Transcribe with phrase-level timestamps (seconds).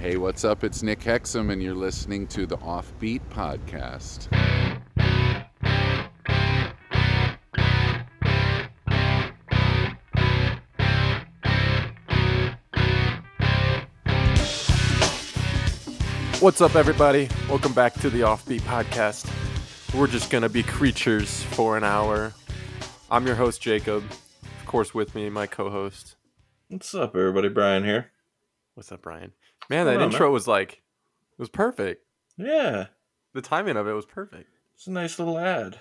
[0.00, 0.64] Hey, what's up?
[0.64, 4.28] It's Nick Hexum, and you're listening to the Offbeat Podcast.
[16.40, 17.28] What's up, everybody?
[17.50, 19.30] Welcome back to the Offbeat Podcast.
[19.94, 22.32] We're just going to be creatures for an hour.
[23.10, 24.02] I'm your host, Jacob.
[24.10, 26.16] Of course, with me, my co host.
[26.68, 27.50] What's up, everybody?
[27.50, 28.12] Brian here.
[28.72, 29.32] What's up, Brian?
[29.70, 30.32] Man, that intro man.
[30.32, 32.04] was like, it was perfect.
[32.36, 32.86] Yeah,
[33.34, 34.50] The timing of it was perfect.
[34.74, 35.80] it's a nice little ad.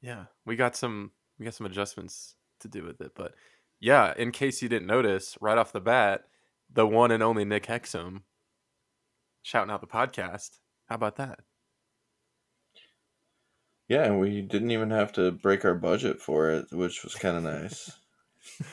[0.00, 3.34] Yeah, we got some we got some adjustments to do with it, but
[3.80, 6.24] yeah, in case you didn't notice, right off the bat,
[6.72, 8.22] the one and only Nick Hexum
[9.42, 10.58] shouting out the podcast.
[10.86, 11.40] How about that?
[13.88, 17.36] Yeah, and we didn't even have to break our budget for it, which was kind
[17.36, 17.90] of nice.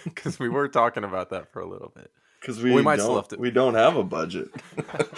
[0.04, 2.12] Because we were talking about that for a little bit.
[2.40, 4.50] Because we, We might still have to- we don't have a budget.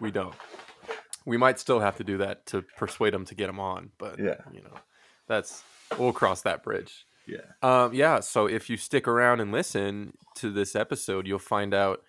[0.00, 0.34] We don't.
[1.24, 4.18] We might still have to do that to persuade them to get them on, but
[4.18, 4.36] Yeah.
[4.52, 4.74] you know,
[5.26, 5.62] that's
[5.98, 7.06] we'll cross that bridge.
[7.26, 8.20] yeah, Um, yeah.
[8.20, 12.02] So if you stick around and listen to this episode, you'll find out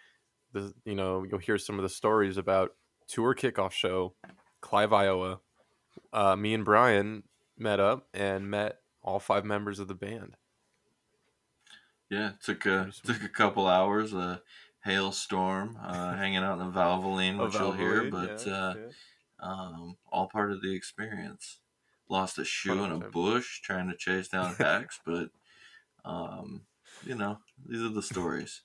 [0.54, 2.72] the you know you'll hear some of the stories about
[3.08, 4.16] tour kickoff show,
[4.61, 5.39] Clive, Iowa.
[6.14, 7.23] Uh, me and Brian
[7.58, 10.36] met up and met all five members of the band.
[12.09, 12.31] Yeah.
[12.44, 14.13] Took a took a couple hours.
[14.13, 14.41] A
[14.88, 18.73] hailstorm, uh, hanging out in a Valvoline, which you'll hear, but uh,
[19.39, 21.59] um, all part of the experience.
[22.09, 25.30] Lost a shoe in a bush trying to chase down hacks, but
[26.05, 26.61] um,
[27.05, 28.61] you know, these are the stories.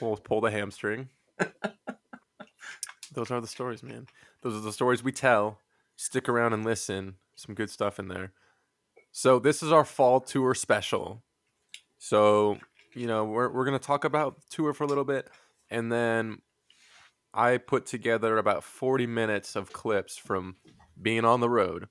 [0.00, 1.10] We'll pull the hamstring.
[3.12, 4.08] Those are the stories, man.
[4.42, 5.60] Those are the stories we tell.
[5.96, 7.16] Stick around and listen.
[7.34, 8.32] Some good stuff in there.
[9.12, 11.22] So this is our fall tour special.
[12.02, 12.56] So,
[12.94, 15.28] you know, we're we're gonna talk about tour for a little bit,
[15.70, 16.38] and then
[17.34, 20.56] I put together about 40 minutes of clips from
[21.00, 21.88] being on the road.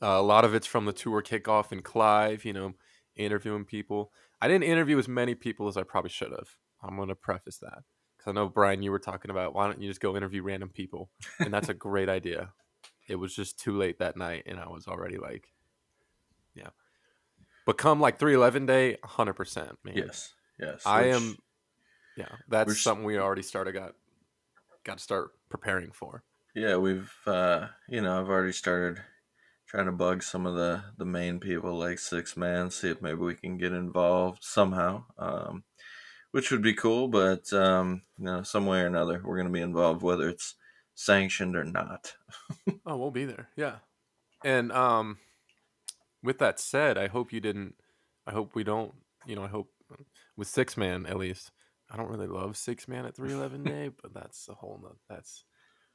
[0.00, 2.74] Uh, a lot of it's from the tour kickoff in Clive, you know,
[3.16, 4.12] interviewing people.
[4.42, 6.50] I didn't interview as many people as I probably should have.
[6.82, 7.82] I'm going to preface that
[8.16, 10.68] because I know Brian, you were talking about why don't you just go interview random
[10.68, 11.08] people,
[11.40, 12.52] and that's a great idea.
[13.08, 15.48] It was just too late that night, and I was already like,
[16.54, 16.68] yeah.
[17.68, 19.94] But come like 311 day, 100 percent, man.
[19.94, 20.86] Yes, yes.
[20.86, 21.36] I which- am.
[22.16, 23.92] Yeah, that's something we already started got
[24.84, 26.24] got to start preparing for.
[26.54, 29.02] Yeah, we've uh you know, I've already started
[29.66, 33.18] trying to bug some of the the main people like Six Man, see if maybe
[33.18, 35.04] we can get involved somehow.
[35.18, 35.64] Um
[36.30, 39.60] which would be cool, but um you know, some way or another we're gonna be
[39.60, 40.54] involved whether it's
[40.94, 42.14] sanctioned or not.
[42.86, 43.50] Oh, we'll be there.
[43.56, 43.76] Yeah.
[44.42, 45.18] And um
[46.22, 47.74] with that said, I hope you didn't
[48.26, 48.92] I hope we don't,
[49.26, 49.70] you know, I hope
[50.36, 51.50] with 6 man at least.
[51.90, 55.44] I don't really love 6 man at 311 day, but that's a whole nother that's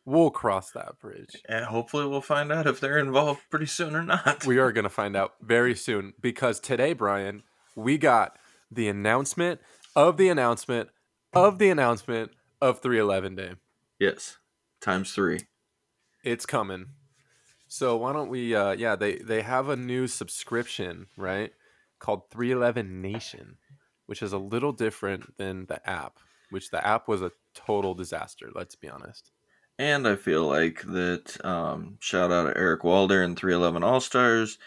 [0.06, 1.42] we'll cross that bridge.
[1.48, 4.46] And hopefully we'll find out if they're involved pretty soon or not.
[4.46, 7.44] We are going to find out very soon because today, Brian,
[7.76, 8.38] we got
[8.72, 9.62] the announcement
[9.96, 10.90] of the announcement
[11.34, 12.32] of the announcement
[12.62, 13.52] of 311 day.
[14.00, 14.38] yes.
[14.82, 15.40] Times three.
[16.26, 16.88] It's coming.
[17.74, 21.52] So why don't we uh yeah, they they have a new subscription, right?
[21.98, 23.58] Called 311 Nation,
[24.06, 26.20] which is a little different than the app,
[26.52, 29.32] which the app was a total disaster, let's be honest.
[29.80, 34.60] And I feel like that um, shout out to Eric Walder and 311 All Stars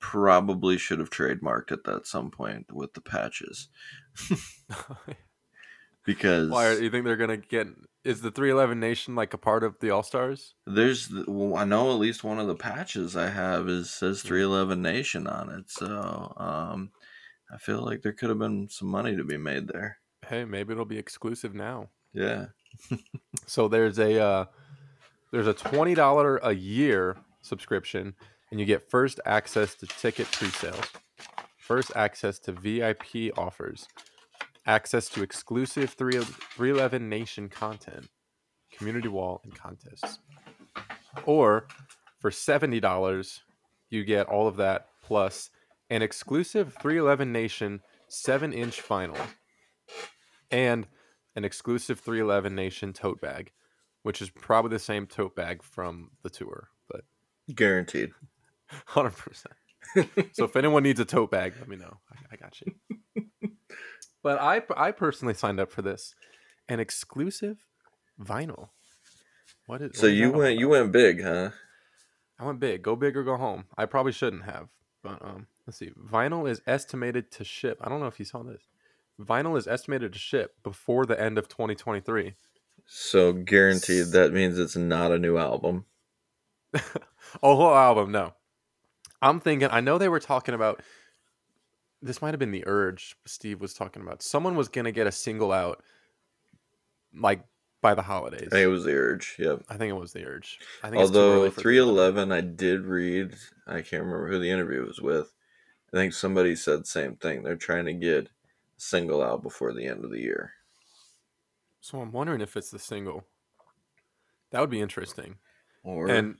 [0.00, 3.68] probably should have trademarked it at some point with the patches
[6.06, 7.66] because Why are, you think they're going to get
[8.04, 10.54] is the 311 Nation like a part of the All-Stars?
[10.66, 14.80] there's well, I know at least one of the patches I have is says 311
[14.80, 15.70] Nation on it.
[15.70, 16.90] So um,
[17.52, 19.98] I feel like there could have been some money to be made there.
[20.26, 21.88] Hey, maybe it'll be exclusive now.
[22.12, 22.46] Yeah.
[23.46, 24.44] So there's a uh,
[25.30, 28.14] there's a twenty dollar a year subscription,
[28.50, 30.86] and you get first access to ticket pre-sales,
[31.58, 33.86] first access to VIP offers,
[34.66, 38.08] access to exclusive 3 311 Nation content,
[38.72, 40.18] community wall, and contests.
[41.26, 41.66] Or
[42.18, 43.42] for seventy dollars,
[43.90, 45.50] you get all of that plus
[45.90, 49.18] an exclusive 311 Nation seven inch vinyl
[50.50, 50.86] and
[51.36, 53.52] an exclusive 311 Nation tote bag,
[54.02, 57.02] which is probably the same tote bag from the tour, but
[57.54, 58.12] Guaranteed.
[58.88, 59.46] 100%.
[60.32, 61.98] so if anyone needs a tote bag, let me know.
[62.10, 62.72] I, I got you.
[64.24, 66.16] but I, I personally signed up for this
[66.68, 67.58] an exclusive
[68.20, 68.70] vinyl.
[69.66, 71.50] What is So what is you went you went big, huh?
[72.40, 72.82] I went big.
[72.82, 73.66] Go big or go home.
[73.78, 74.68] I probably shouldn't have,
[75.02, 75.90] but um, let's see.
[75.90, 77.78] Vinyl is estimated to ship.
[77.80, 78.62] I don't know if you saw this.
[79.20, 82.34] Vinyl is estimated to ship before the end of 2023.
[82.86, 85.84] So guaranteed that means it's not a new album.
[86.74, 86.80] a
[87.42, 88.34] whole album, no.
[89.22, 89.68] I'm thinking.
[89.70, 90.82] I know they were talking about.
[92.04, 94.22] This might have been the urge Steve was talking about.
[94.22, 95.82] Someone was gonna get a single out,
[97.16, 97.42] like
[97.80, 98.48] by the holidays.
[98.48, 99.36] I think it was the urge.
[99.38, 99.62] Yep.
[99.70, 100.58] I think it was the urge.
[100.82, 103.34] I think Although 311, I did read.
[103.66, 105.32] I can't remember who the interview was with.
[105.94, 107.42] I think somebody said same thing.
[107.42, 108.30] They're trying to get a
[108.76, 110.52] single out before the end of the year.
[111.80, 113.24] So I'm wondering if it's the single.
[114.50, 115.36] That would be interesting.
[115.82, 116.36] Or And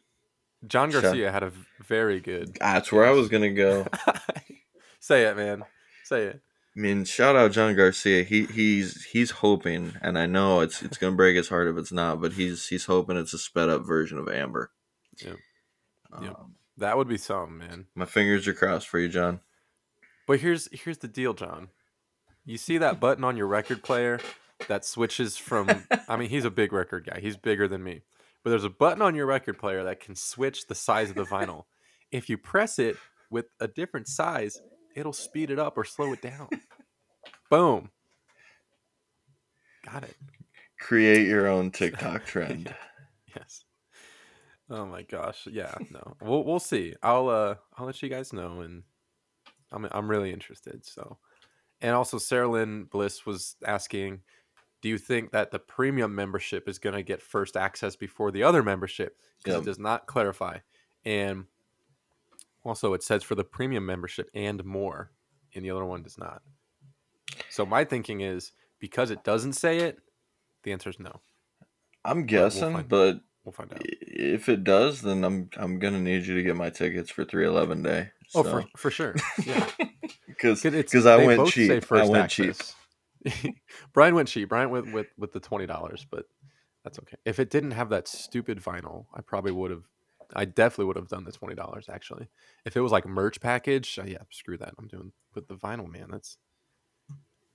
[0.66, 0.90] John.
[0.90, 1.52] Garcia had a
[1.82, 2.54] very good.
[2.60, 3.86] that's where I was gonna go.
[5.04, 5.64] Say it, man.
[6.02, 6.40] Say it.
[6.74, 8.22] I mean, shout out John Garcia.
[8.24, 11.92] He he's he's hoping, and I know it's it's gonna break his heart if it's
[11.92, 14.70] not, but he's he's hoping it's a sped up version of Amber.
[15.22, 15.36] Yep.
[16.22, 16.30] Yep.
[16.38, 17.86] Um, That would be something, man.
[17.94, 19.40] my fingers are crossed for you, John.
[20.26, 21.68] But here's here's the deal, John.
[22.46, 24.20] You see that button on your record player
[24.68, 25.68] that switches from
[26.08, 27.20] I mean, he's a big record guy.
[27.20, 28.00] He's bigger than me.
[28.42, 31.24] But there's a button on your record player that can switch the size of the
[31.24, 31.64] vinyl.
[32.10, 32.96] if you press it
[33.28, 34.62] with a different size,
[34.94, 36.48] it'll speed it up or slow it down.
[37.50, 37.90] Boom.
[39.84, 40.16] Got it.
[40.80, 42.74] Create your own TikTok trend.
[43.34, 43.64] Yes.
[44.70, 45.46] Oh my gosh.
[45.50, 46.16] Yeah, no.
[46.22, 46.94] We'll we'll see.
[47.02, 48.82] I'll uh I'll let you guys know and
[49.72, 50.84] I'm I'm really interested.
[50.86, 51.18] So
[51.80, 54.22] and also Sarah Lynn Bliss was asking,
[54.80, 58.62] do you think that the premium membership is gonna get first access before the other
[58.62, 59.18] membership?
[59.38, 59.62] Because Yep.
[59.62, 60.58] it does not clarify.
[61.04, 61.44] And
[62.64, 65.10] also it says for the premium membership and more,
[65.54, 66.42] and the other one does not.
[67.50, 69.98] So my thinking is because it doesn't say it,
[70.62, 71.20] the answer is no.
[72.04, 73.82] I'm we'll guessing, but We'll find out.
[73.84, 77.82] if it does, then I'm I'm gonna need you to get my tickets for 311
[77.82, 78.10] day.
[78.34, 79.14] Oh, for, for sure.
[79.44, 79.68] Yeah.
[80.26, 81.92] because 'Cause because I went cheap.
[81.92, 82.56] I went cheap.
[83.92, 84.48] Brian went cheap.
[84.48, 86.24] Brian went with with the twenty dollars, but
[86.84, 87.16] that's okay.
[87.24, 89.84] If it didn't have that stupid vinyl, I probably would have.
[90.34, 91.86] I definitely would have done the twenty dollars.
[91.88, 92.28] Actually,
[92.64, 94.74] if it was like merch package, uh, yeah, screw that.
[94.78, 96.08] I'm doing with the vinyl, man.
[96.10, 96.38] That's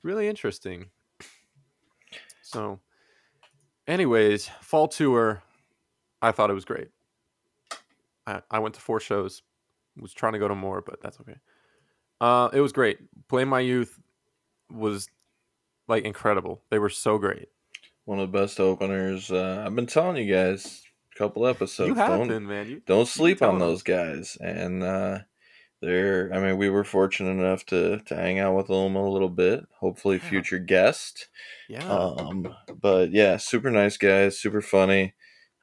[0.04, 0.90] really interesting.
[2.42, 2.80] So,
[3.88, 5.44] anyways, fall tour.
[6.22, 6.90] I thought it was great.
[8.26, 9.42] I, I went to four shows.
[10.00, 11.36] Was trying to go to more, but that's okay.
[12.22, 13.00] Uh, it was great.
[13.28, 14.00] Blame My Youth
[14.72, 15.10] was
[15.88, 16.64] like incredible.
[16.70, 17.50] They were so great.
[18.06, 19.31] One of the best openers.
[19.31, 20.84] Uh, I've been telling you guys
[21.19, 21.89] couple episodes.
[21.89, 22.68] you have don't been, man.
[22.69, 24.38] You, don't sleep on those guys.
[24.42, 25.19] And uh,
[25.81, 26.33] they're.
[26.33, 29.66] I mean, we were fortunate enough to to hang out with them a little bit.
[29.80, 30.30] Hopefully, Yeah.
[30.30, 31.30] future guest.
[31.69, 32.48] yeah, Um,
[32.81, 35.13] but yeah, super nice guys, super funny.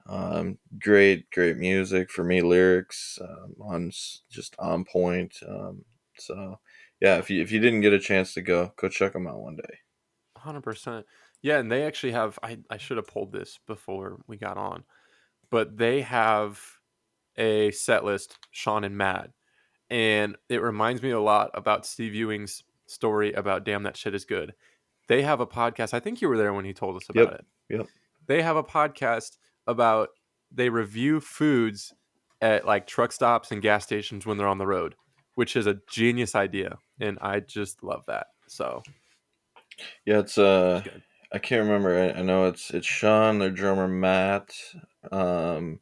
[0.08, 2.40] Um, great, great music for me.
[2.40, 3.90] Lyrics um, on
[4.30, 5.36] just on point.
[5.48, 5.84] Um,
[6.16, 6.60] so
[7.00, 9.40] yeah, if you if you didn't get a chance to go, go check them out
[9.40, 9.78] one day.
[10.36, 11.06] hundred percent.
[11.42, 12.38] Yeah, and they actually have.
[12.42, 14.84] I I should have pulled this before we got on,
[15.50, 16.60] but they have
[17.36, 18.38] a set list.
[18.50, 19.30] Sean and Matt,
[19.90, 24.24] and it reminds me a lot about Steve Ewing's story about "Damn That Shit Is
[24.24, 24.54] Good."
[25.08, 25.94] They have a podcast.
[25.94, 27.46] I think you were there when he told us about Yep, it.
[27.78, 27.86] yep.
[28.26, 30.08] They have a podcast about
[30.50, 31.92] they review foods
[32.40, 34.94] at like truck stops and gas stations when they're on the road,
[35.34, 38.26] which is a genius idea, and I just love that.
[38.48, 38.82] So
[40.04, 41.04] Yeah, it's uh, It's.
[41.32, 41.98] I can't remember.
[42.14, 44.54] I, I know it's it's Sean, their drummer Matt.
[45.12, 45.80] Um,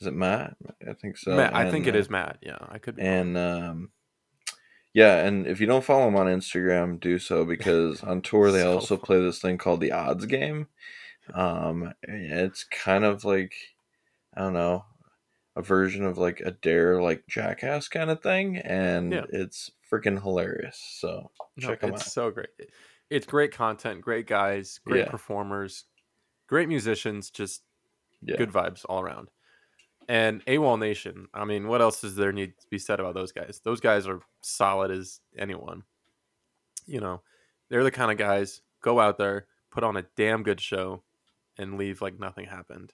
[0.00, 0.56] is it Matt?
[0.88, 1.36] I think so.
[1.36, 2.38] Matt, I think it uh, is Matt.
[2.42, 3.02] Yeah, I could be.
[3.02, 3.90] and um
[4.94, 8.62] yeah and if you don't follow him on instagram do so because on tour they
[8.62, 9.04] So also fun.
[9.06, 10.66] play this thing called the odds game
[11.34, 13.52] um it's kind of like
[14.34, 14.84] i don't know
[15.56, 19.24] a version of like a dare like jackass kind of thing and Yeah.
[19.30, 22.48] it's freaking hilarious so No, check them it's out so great.
[23.10, 25.10] It's great content, great guys, great Yeah.
[25.10, 25.84] performers,
[26.46, 27.62] great musicians, just
[28.22, 29.28] yeah good vibes all around.
[30.08, 33.30] And AWOL Nation, I mean, what else does there need to be said about those
[33.32, 33.60] guys?
[33.62, 35.82] Those guys are solid as anyone.
[36.86, 37.20] You know,
[37.68, 41.02] they're the kind of guys go out there, put on a damn good show,
[41.58, 42.92] and leave like nothing happened.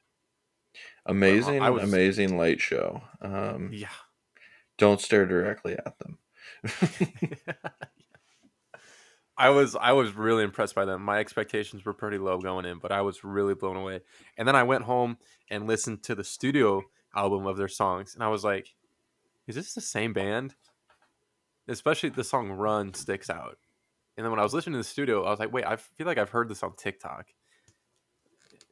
[1.06, 3.86] amazing I was- amazing light show um Yeah.
[4.76, 6.18] don't stare directly at them
[9.36, 11.02] I was I was really impressed by them.
[11.02, 14.00] My expectations were pretty low going in, but I was really blown away.
[14.36, 15.18] And then I went home
[15.50, 16.82] and listened to the studio
[17.16, 18.74] album of their songs, and I was like,
[19.46, 20.54] "Is this the same band?"
[21.66, 23.58] Especially the song "Run" sticks out.
[24.16, 26.06] And then when I was listening to the studio, I was like, "Wait, I feel
[26.06, 27.26] like I've heard this on TikTok."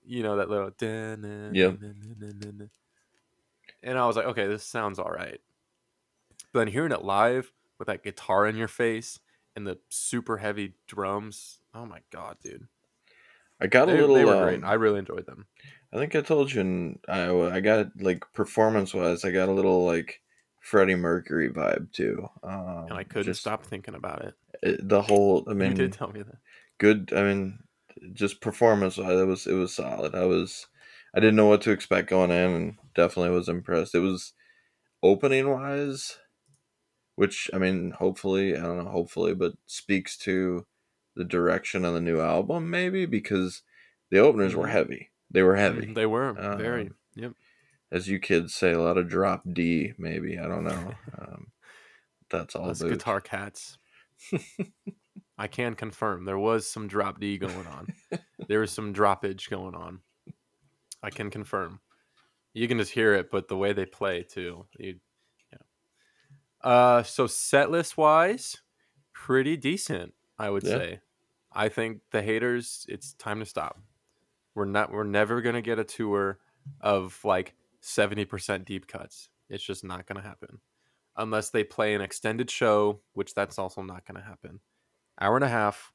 [0.04, 0.70] You know that little.
[0.80, 1.78] Yep.
[3.82, 5.40] And I was like, "Okay, this sounds all right."
[6.52, 9.18] But then hearing it live with that guitar in your face
[9.56, 11.58] and the super heavy drums.
[11.74, 12.66] Oh my god, dude.
[13.60, 14.14] I got a little.
[14.16, 14.64] they were um, great.
[14.64, 15.46] I really enjoyed them.
[15.92, 19.52] I think I told you, in Iowa, I got like performance wise, I got a
[19.52, 20.20] little like
[20.60, 22.26] Freddie Mercury vibe too.
[22.42, 24.34] Um, And I couldn't just, stop thinking about it.
[24.62, 25.44] it- the whole.
[25.48, 26.38] I mean, you did tell me that.
[26.78, 27.12] good.
[27.14, 27.58] I mean,
[28.14, 30.14] just performance wise, it was it was solid.
[30.14, 30.66] I was,
[31.14, 33.94] I didn't know what to expect going in, and definitely was impressed.
[33.94, 34.32] It was
[35.04, 36.18] opening wise,
[37.16, 40.66] which I mean, hopefully, I don't know, hopefully, but speaks to
[41.14, 43.62] the direction of the new album, maybe because
[44.10, 44.70] the openers were Mhm.
[44.70, 45.10] heavy.
[45.30, 45.86] They were heavy.
[45.88, 46.86] Mm, They were very.
[46.88, 47.32] Um, Yep.
[47.90, 50.38] as you kids say, a lot of drop D, maybe.
[50.38, 50.94] I don't know.
[51.18, 51.52] Um,
[52.30, 52.66] that's all.
[52.68, 53.76] Those guitar cats.
[55.38, 57.88] I can confirm there was some drop D going on.
[58.48, 60.00] there was some droppage going on.
[61.02, 61.80] I can confirm.
[62.54, 64.66] You can just hear it, but the way they play too.
[64.78, 65.00] You.
[66.62, 68.58] Uh, so set list wise,
[69.12, 70.70] pretty decent, I would Yeah.
[70.78, 71.00] say.
[71.52, 73.78] I think the haters, it's time to stop.
[74.54, 74.90] We're not.
[74.92, 76.38] We're never gonna get a tour
[76.80, 79.28] of like seventy percent deep cuts.
[79.48, 80.60] It's just not gonna happen
[81.16, 84.60] unless they play an extended show, which that's also not going to happen.
[85.20, 85.92] Hour and a half,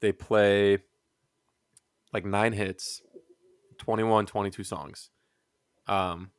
[0.00, 0.78] they play
[2.12, 3.00] like nine hits,
[3.78, 5.08] 21, 22 songs.
[5.86, 6.32] Um,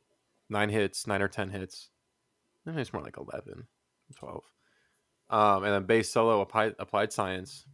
[0.48, 1.90] nine hits, nine or 10 hits.
[2.66, 3.66] It's more like 11,
[4.16, 4.42] 12.
[5.30, 7.66] Um, and then bass solo, applied, applied science.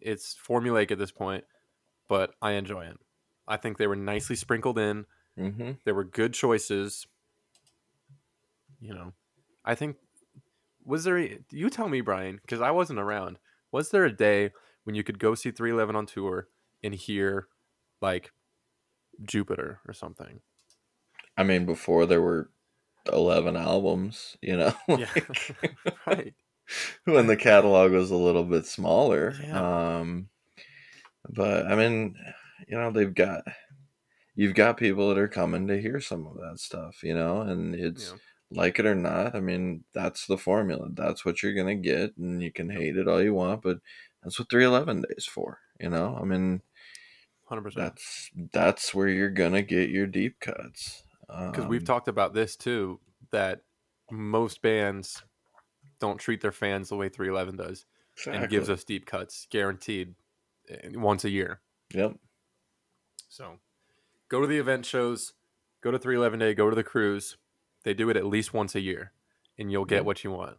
[0.00, 1.44] It's formulaic at this point,
[2.08, 2.98] but I enjoy it.
[3.48, 5.06] I think they were nicely sprinkled in.
[5.38, 5.72] Mm-hmm.
[5.84, 7.06] There were good choices.
[8.80, 9.12] You know,
[9.64, 9.96] I think
[10.84, 11.18] was there?
[11.18, 13.38] a- You tell me, Brian, because I wasn't around.
[13.72, 14.50] Was there a day
[14.84, 16.48] when you could go see 311 on tour
[16.82, 17.48] and hear
[18.00, 18.32] like
[19.24, 20.40] Jupiter or something?
[21.36, 22.50] I mean, before there were
[23.08, 25.10] eleven albums, you know, Yeah,
[26.06, 26.34] right.
[27.04, 29.34] when the catalog was a little bit smaller.
[29.38, 29.58] Yeah.
[29.58, 30.28] Um,
[31.28, 32.16] but I mean,
[32.68, 33.44] you know, they've got
[34.36, 37.74] you've got people that are coming to hear some of that stuff, you know, and
[37.74, 38.18] it's Yeah.
[38.50, 39.34] like it or not.
[39.36, 40.88] I mean, that's the formula.
[40.92, 43.78] That's what you're gonna get, and you can hate it all you want, but
[44.22, 46.16] that's what 311 days for, you know.
[46.20, 46.62] I mean,
[47.44, 47.74] 100%.
[47.74, 51.04] that's that's where you're gonna get your deep cuts.
[51.28, 53.62] Because we've Um, talked about this too, that
[54.10, 55.22] most bands
[55.98, 57.86] don't treat their fans the way 311 does
[58.26, 60.14] and gives us deep cuts guaranteed
[60.68, 61.60] eh, once a year.
[61.92, 62.18] Yep.
[63.28, 63.58] So
[64.28, 65.34] go to the event shows,
[65.80, 67.36] go to 311 Day, go to the cruise.
[67.84, 69.12] They do it at least once a year
[69.58, 70.00] and you'll get Yeah.
[70.02, 70.58] what you want.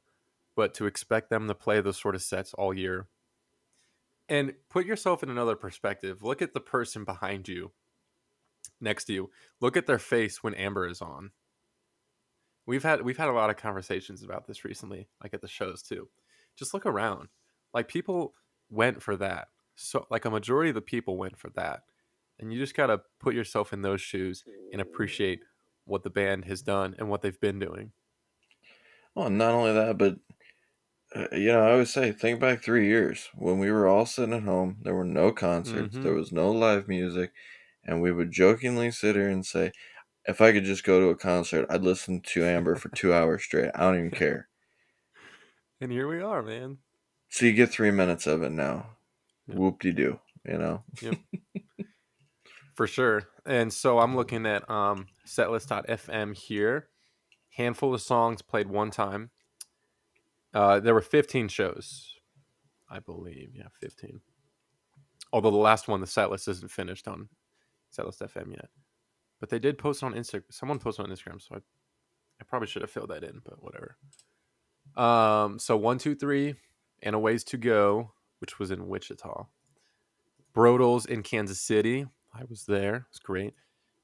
[0.55, 3.07] But to expect them to play those sort of sets all year
[4.27, 6.21] and put yourself in another perspective.
[6.23, 7.71] Look at the person behind you,
[8.79, 9.31] next to you.
[9.59, 11.31] Look at their face when Amber is on.
[12.65, 15.81] We've had we've had a lot of conversations about this recently, like at the shows
[15.81, 16.09] too.
[16.55, 17.29] Just look around.
[17.73, 18.33] Like people
[18.69, 19.49] went for that.
[19.75, 21.83] So like a majority of the people went for that.
[22.39, 25.39] And you just got to put yourself in those shoes and appreciate
[25.85, 27.93] what the band has done and what they've been doing.
[29.15, 30.19] Well, not only that, but
[31.15, 34.33] uh, you know, I always say, think back three years when we were all sitting
[34.35, 34.77] at home.
[34.81, 36.03] There were no concerts, Mhm.
[36.03, 37.31] there was no live music,
[37.87, 39.71] and we would jokingly sit here and say,
[40.25, 43.43] "If I could just go to a concert, I'd listen to Amber for two hours
[43.43, 43.71] straight.
[43.73, 44.49] I don't even care."
[45.79, 46.79] And here we are, man.
[47.29, 48.97] So you get three minutes of it now.
[49.47, 49.55] Yeah.
[49.55, 50.83] Whoop de doo, you know.
[52.73, 53.23] For sure.
[53.45, 56.89] And so I'm looking at um, setlist.fm here.
[57.51, 59.31] Handful of songs played one time.
[60.53, 62.13] Uh, there were 15 shows,
[62.89, 63.51] I believe.
[63.55, 64.21] Yeah, 15.
[65.33, 67.29] Although the last one, the setlist isn't finished on
[67.95, 68.69] setlist.fm yet.
[69.39, 70.43] But they did post on Instagram.
[70.49, 73.97] Someone posted on Instagram, so I, I probably should have filled that in, but whatever.
[74.95, 76.55] Um, so one, two, three,
[77.03, 79.45] and a ways to go, which was in Wichita.
[80.55, 82.07] Brodels in Kansas City.
[82.33, 83.05] I was there.
[83.09, 83.53] It's great.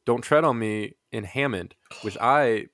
[0.05, 2.67] Don't tread on me in Hammond, which I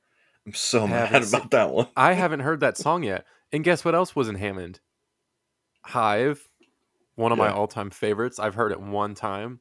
[0.45, 1.87] I'm so mad seen- about that one.
[1.95, 3.25] I haven't heard that song yet.
[3.51, 4.79] And guess what else was in Hammond?
[5.85, 6.47] Hive,
[7.15, 8.37] one of my all-time favorites.
[8.39, 9.59] I've heard it one time.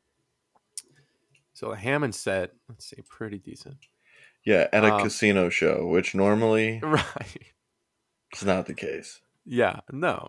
[1.58, 3.78] So the Hammond set, let's see, pretty decent.
[4.44, 7.52] Yeah, at a Um, casino show, which normally Right.
[8.32, 9.20] is not the case.
[9.44, 10.28] Yeah, no.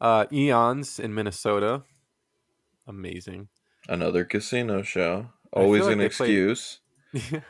[0.00, 1.82] Uh Eons in Minnesota.
[2.86, 3.48] Amazing.
[3.88, 6.80] Another casino show, always like an they played- excuse.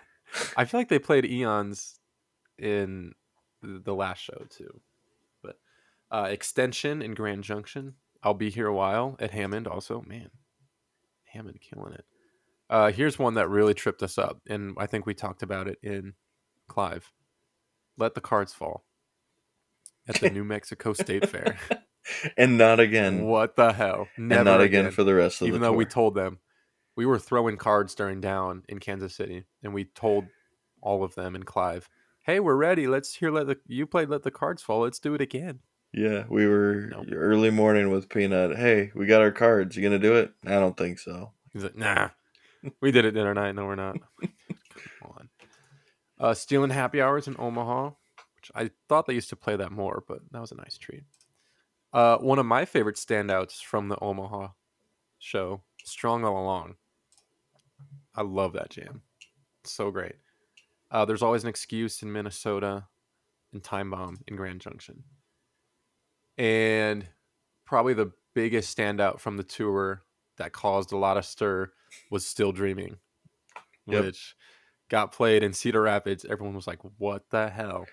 [0.57, 2.01] I feel like they played Eons
[2.59, 3.13] in
[3.63, 4.81] the last show too.
[5.41, 5.61] But
[6.11, 7.95] uh Extension in Grand Junction.
[8.25, 10.03] I'll be here a while at Hammond also.
[10.05, 10.31] Man,
[11.33, 12.05] Hammond killing it.
[12.69, 15.79] Uh here's one that really tripped us up, and I think we talked about it
[15.83, 16.15] in
[16.69, 17.13] Clive.
[17.97, 18.85] Let the cards fall
[20.09, 21.59] at the New Mexico State Fair.
[22.37, 23.25] and not again.
[23.25, 24.09] What the hell?
[24.19, 25.79] Never and not again, for the rest of even the Even though tour.
[25.79, 26.39] we told them
[26.97, 30.27] we were throwing cards during down in Kansas City, and we told
[30.83, 31.89] all of them in Clive,
[32.25, 32.87] "Hey, we're ready.
[32.87, 34.81] Let's hear let the you played let the cards fall.
[34.81, 35.61] Let's do it again."
[35.93, 37.07] yeah, we were Nope.
[37.13, 38.57] early morning with P-Nut.
[38.57, 39.77] Hey, we got our cards.
[39.77, 40.33] You gonna do it?
[40.45, 41.33] I don't think so.
[41.53, 42.11] He's like, "Nah,
[42.81, 43.55] we did it dinner night.
[43.55, 45.29] No, we're not." Come on.
[46.19, 47.91] Uh, stealing happy hours in Omaha,
[48.37, 51.05] which I thought they used to play that more, but that was a nice treat.
[51.93, 54.49] Uh, one of my favorite standouts from the Omaha
[55.19, 56.77] show, "Strong All Along."
[58.15, 59.03] I love that jam.
[59.63, 60.17] It's so great.
[60.91, 62.87] Uh, there's always an excuse in Minnesota,
[63.53, 65.05] and Time Bomb in Grand Junction,
[66.39, 67.09] and
[67.65, 70.03] probably the biggest standout from the tour
[70.37, 71.71] that caused a lot of stir
[72.11, 72.99] was "Still Dreaming,"
[73.87, 74.05] Yep.
[74.05, 74.37] which
[74.89, 76.25] got played in Cedar Rapids.
[76.25, 77.87] Everyone was like, "What the hell?"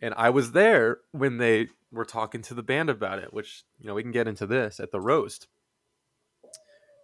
[0.00, 3.86] And I was there when they were talking to the band about it, which you
[3.86, 5.48] know we can get into this at the roast.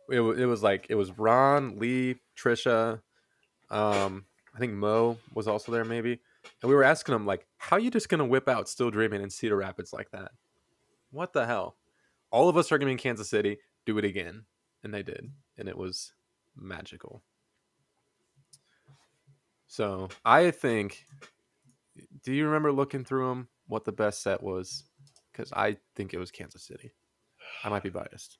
[0.08, 3.00] It, it was like it was Ron, Lee, Trisha,
[3.70, 6.20] um, I think Mo was also there maybe,
[6.60, 9.30] and we were asking them like, "How you just gonna whip out Still Dreaming in
[9.30, 10.32] Cedar Rapids like that?
[11.10, 11.76] What the hell?"
[12.30, 13.58] All of us are gonna be in Kansas City.
[13.86, 14.44] Do it again,
[14.82, 16.12] and they did, and it was
[16.56, 17.22] magical.
[19.66, 21.06] So I think.
[22.24, 23.48] Do you remember looking through them?
[23.66, 24.84] What the best set was?
[25.30, 26.92] Because I think it was Kansas City.
[27.64, 28.38] I might be biased.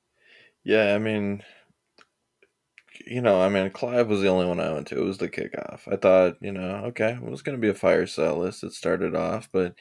[0.64, 1.42] Yeah, I mean,
[3.06, 4.98] you know, I mean, Clive was the only one I went to.
[4.98, 5.80] It was the kickoff.
[5.90, 8.64] I thought, you know, okay, it was going to be a fire set list.
[8.64, 9.74] It started off, but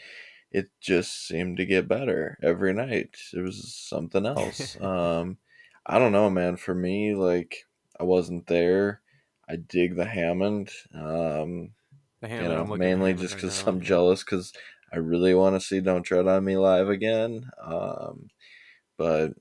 [0.51, 3.17] it just seemed to get better every night.
[3.33, 4.79] It was something else.
[4.81, 5.37] um,
[5.85, 6.57] I don't know, man.
[6.57, 7.65] For me, like,
[7.99, 9.01] I wasn't there.
[9.49, 10.69] I dig the Hammond.
[10.93, 11.71] Um,
[12.21, 13.71] The you Hammond, I'm know, mainly just because now.
[13.71, 14.53] I'm jealous because
[14.93, 17.49] I really want to see Don't Tread on Me live again.
[17.63, 18.29] Um,
[18.97, 19.31] but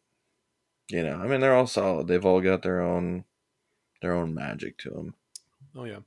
[0.88, 2.09] you know, I mean, they're all solid.
[2.09, 3.25] They've all got their own
[4.00, 5.14] their own magic to them.
[5.76, 6.00] Oh yeah.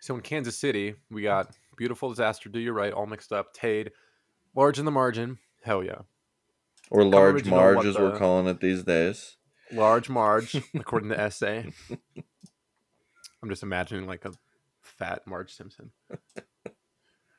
[0.00, 2.48] So in Kansas City, we got beautiful disaster.
[2.48, 2.92] Do you right?
[2.92, 3.54] All mixed up.
[3.54, 3.90] Tade,
[4.56, 5.38] large in the margin.
[5.62, 6.00] Hell yeah.
[6.90, 9.36] Or large Marge, as we're calling it these days.
[9.72, 11.62] Large Marge, according to SA.
[13.42, 14.32] I'm just imagining like a
[14.80, 15.90] fat Marge Simpson.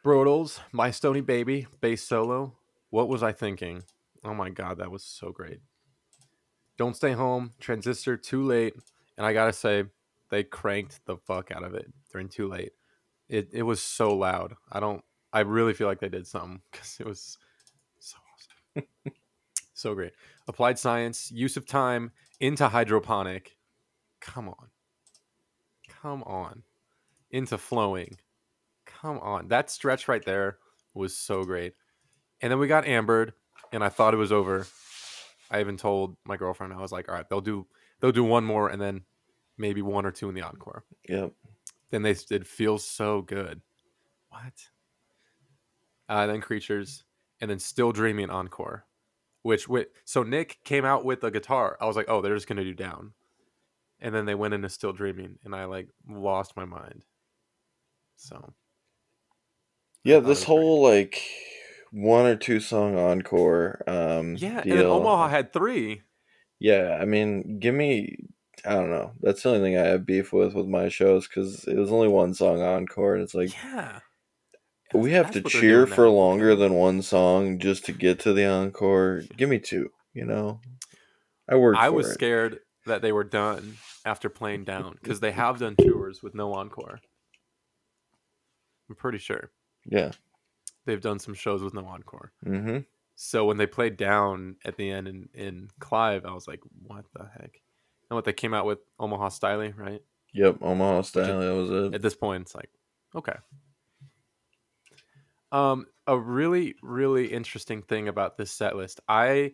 [0.04, 2.58] Brodels, My Stony Baby, bass solo.
[2.90, 3.84] What was I thinking?
[4.24, 5.60] Oh my god, that was so great.
[6.78, 8.74] Don't Stay Home, Transistor, Too Late,
[9.18, 9.86] and I gotta say,
[10.30, 12.74] they cranked the fuck out of it during Too Late.
[13.30, 14.56] It it was so loud.
[14.72, 15.04] I don't.
[15.32, 17.38] I really feel like they did something because it was
[18.00, 18.18] so
[18.76, 18.88] awesome,
[19.74, 20.14] so great.
[20.48, 23.58] Applied Science, Use of Time, into Hydroponic.
[24.20, 24.68] Come on,
[25.88, 26.64] come on,
[27.32, 28.18] into Flowing.
[28.86, 30.58] Come on, that stretch right there
[30.94, 31.74] was so great.
[32.42, 33.34] And then we got Ambered,
[33.72, 34.68] and I thought it was over.
[35.50, 37.68] I even told my girlfriend I was like, "All right, they'll do
[38.00, 39.02] they'll do one more, and then
[39.58, 41.34] maybe one or two in the encore." Yep.
[41.90, 43.62] Then they did "Feel So Good."
[44.30, 44.70] What?
[46.10, 47.04] Uh, then Creatures,
[47.40, 48.86] and then Still Dreaming encore.
[49.44, 51.78] Which wi- so Nick came out with a guitar.
[51.80, 53.14] I was like, "Oh, they're just gonna do Down,"
[54.00, 57.04] and then they went into Still Dreaming, and I like lost my mind.
[58.16, 58.54] So
[60.04, 60.46] Yeah, this was great.
[60.48, 61.22] whole like
[61.92, 64.74] one or two song encore um yeah, deal.
[64.74, 66.02] and then Omaha had three.
[66.60, 68.18] Yeah, I mean, give me.
[68.66, 69.12] I don't know.
[69.22, 72.08] That's the only thing I have beef with with my shows because it was only
[72.08, 74.00] one song encore, and it's like yeah,
[74.94, 79.24] we have to cheer for longer than one song just to get to the encore.
[79.38, 79.90] Give me two.
[80.14, 80.60] You know,
[81.50, 81.80] I worked.
[81.80, 82.14] I was it.
[82.14, 86.54] scared that they were done after playing down because they have done tours with no
[86.54, 87.00] encore.
[88.90, 89.50] I'm pretty sure
[89.86, 90.12] Yeah.
[90.86, 92.32] they've done some shows with no encore.
[92.46, 92.80] Mm-hmm.
[93.16, 97.06] So when they played down at the end in, in Clive, I was like, what
[97.16, 97.62] the heck?
[98.10, 100.02] And what they came out with Omaha Stylee, right?
[100.34, 100.58] Yep.
[100.62, 101.40] Omaha style.
[101.40, 101.94] That was it.
[101.96, 102.70] At this point, it's like,
[103.16, 103.36] okay.
[105.54, 109.54] Um, a really, really interesting thing about this set list, I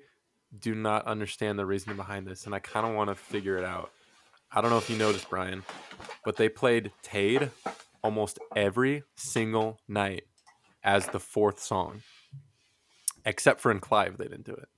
[0.57, 3.65] do not understand the reasoning behind this, and I kind of want to figure it
[3.65, 3.91] out.
[4.51, 5.63] I don't know if you noticed, Brian,
[6.25, 7.51] but they played Tade
[8.01, 10.23] almost every single night
[10.83, 12.01] as the fourth song,
[13.25, 14.69] except for in Clive, they didn't do it.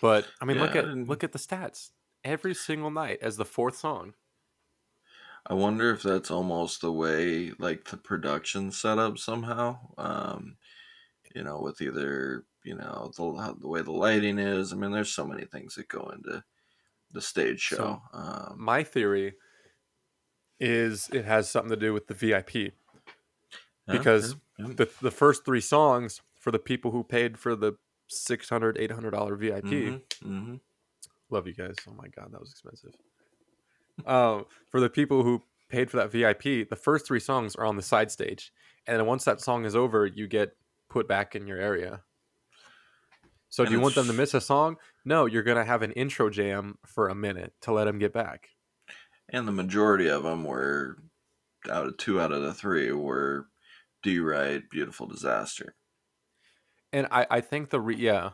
[0.00, 1.90] But I mean, look at look at the stats.
[2.24, 4.14] Every single night as the fourth song.
[5.46, 9.78] I wonder if that's almost the way, like the production setup somehow.
[9.98, 10.56] Um,
[11.34, 14.72] you know, with either you know the how, the way the lighting is.
[14.72, 16.44] I mean, there's so many things that go into
[17.12, 17.76] the stage show.
[17.76, 19.34] So, um, My theory
[20.60, 22.74] is it has something to do with the VIP
[23.88, 24.74] because yeah, yeah.
[24.74, 27.74] the the first three songs for the people who paid for the
[28.08, 30.56] 600 800 dollar vip hmm
[31.30, 32.92] love you guys oh my god that was expensive
[34.06, 37.76] um for the people who paid for that vip the first three songs are on
[37.76, 38.52] the side stage
[38.86, 40.56] and then once that song is over you get
[40.88, 42.02] put back in your area.
[43.48, 44.76] So And do you want them to miss a song?
[45.04, 48.48] No you're gonna have an intro jam for a minute to let them get back.
[49.28, 50.98] And the majority of them were
[51.70, 53.46] out of two out of the three were
[54.02, 55.74] "Do You Right," "Beautiful Disaster."
[56.92, 58.30] and i i think the re- yeah.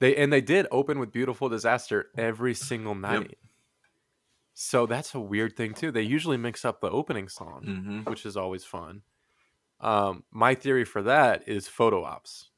[0.00, 3.38] They and they did open with beautiful disaster every single night
[4.54, 8.26] so that's a weird thing too they usually mix up the opening song hmm which
[8.26, 9.02] is always fun.
[9.80, 12.50] Um, my theory for that is photo ops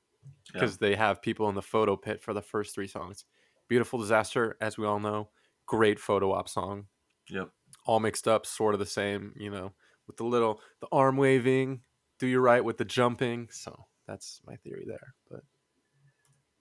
[0.55, 0.61] Yeah.
[0.61, 3.25] because they have people in the photo pit for the first three songs.
[3.69, 5.31] Beautiful Disaster, as we all know,
[5.67, 6.89] great photo op song,
[7.31, 7.53] Yep.
[7.87, 9.73] all mixed up, sort of the same, you know,
[10.07, 11.83] with the little the arm waving,
[12.19, 13.49] do you right with the jumping.
[13.51, 15.45] So that's my theory there, but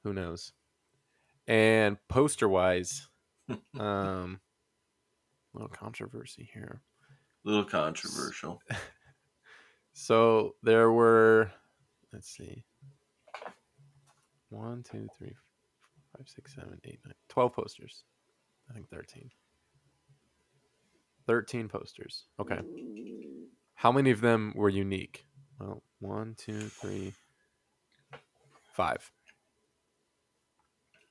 [0.04, 0.54] who knows?
[1.48, 3.10] And poster wise,
[3.80, 4.42] um,
[5.54, 6.82] little controversy here.
[7.46, 8.62] A little controversial.
[9.94, 11.52] So there were,
[12.12, 12.66] let's see,
[14.50, 18.04] one, two, three, four, five, six, seven, eight, nine, 12 posters.
[18.70, 19.30] I think 13.
[21.28, 22.26] 13 posters.
[22.40, 22.60] Okay.
[23.76, 25.26] How many of them were unique?
[25.60, 27.14] Well, one, two, three,
[28.74, 29.12] five.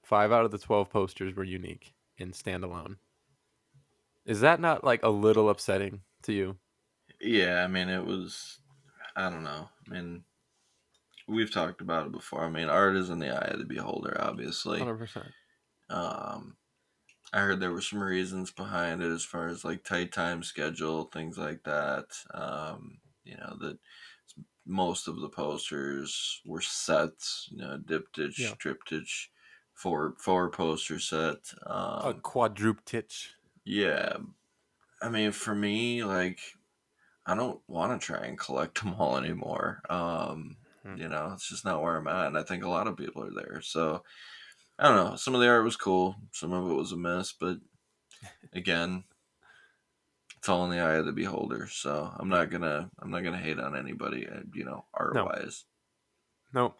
[0.02, 2.96] Five out of the 12 posters were unique and standalone.
[4.24, 6.58] Is that not like a little upsetting to you?
[7.20, 8.58] Yeah, I mean, it was.
[9.16, 9.68] I don't know.
[9.86, 10.24] I mean,
[11.28, 12.44] we've talked about it before.
[12.44, 14.80] I mean, art is in the eye of the beholder, obviously.
[14.80, 15.32] 100%.
[15.90, 16.56] Um,
[17.32, 21.04] I heard there were some reasons behind it as far as like tight time schedule,
[21.04, 22.06] things like that.
[22.32, 23.78] Um, you know that
[24.66, 27.48] most of the posters were sets.
[27.50, 28.54] you know, diptych, Yeah.
[28.54, 29.30] triptych,
[29.74, 31.52] four four poster set.
[31.66, 33.28] Um, a quadruptych.
[33.64, 34.16] Yeah,
[35.00, 36.40] I mean, for me, like,
[37.26, 39.82] I don't want to try and collect them all anymore.
[39.90, 40.96] Um, Hmm.
[40.96, 43.22] you know, it's just not where I'm at, and I think a lot of people
[43.22, 43.60] are there.
[43.62, 44.02] So,
[44.80, 45.16] I don't know.
[45.16, 46.16] Some of the art was cool.
[46.32, 47.32] Some of it was a mess.
[47.32, 47.58] but
[48.52, 49.04] again,
[50.38, 51.68] it's all in the eye of the beholder.
[51.68, 54.26] So I'm not gonna I'm not gonna hate on anybody.
[54.28, 55.64] uh, You know, art wise.
[56.52, 56.74] No.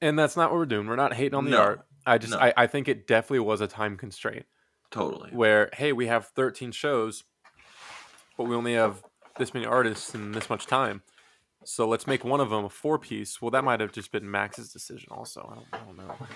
[0.00, 0.86] And that's not what we're doing.
[0.86, 1.60] We're not hating on the No.
[1.60, 1.86] art.
[2.06, 2.38] I just No.
[2.38, 4.46] I, I think it definitely was a time constraint
[4.92, 5.30] Totally.
[5.30, 7.24] where, hey, we have 13 shows,
[8.38, 9.02] but we only have
[9.38, 11.02] this many artists in this much time.
[11.64, 13.40] So let's make one of them a four piece.
[13.42, 15.48] Well, that might have just been Max's decision also.
[15.50, 16.26] I don't, I don't know.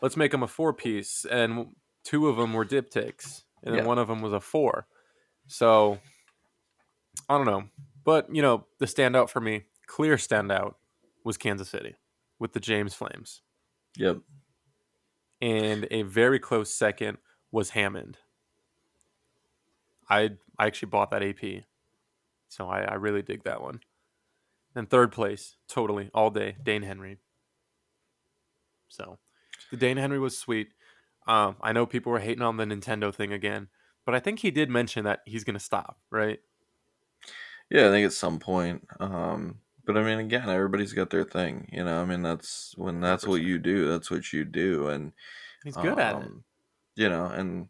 [0.00, 3.88] Let's make them a four piece, and two of them were diptychs, and then Yeah.
[3.88, 4.86] one of them was a four.
[5.46, 5.98] So
[7.28, 7.64] I don't know.
[8.04, 10.74] But, you know, the standout for me, clear standout,
[11.24, 11.94] was Kansas City
[12.38, 13.40] with the James Flames.
[13.96, 14.18] Yep.
[15.40, 17.18] And a very close second
[17.54, 18.18] was Hammond.
[20.10, 21.62] I I actually bought that AP.
[22.48, 23.80] So I, I really dig that one.
[24.74, 27.18] And third place, totally, all day, Dane Henry.
[28.88, 29.18] So
[29.70, 30.68] the Dane Henry was sweet.
[31.28, 33.68] Um, I know people were hating on the Nintendo thing again,
[34.04, 36.40] but I think he did mention that he's gonna stop, right?
[37.70, 38.86] Yeah, I think at some point.
[38.98, 41.68] Um, but I mean, again, everybody's got their thing.
[41.72, 43.46] You know, I mean, that's when that's what 100%.
[43.46, 43.88] you do.
[43.88, 45.12] That's what you do, and
[45.64, 46.30] He's good at it.
[46.96, 47.68] You know, and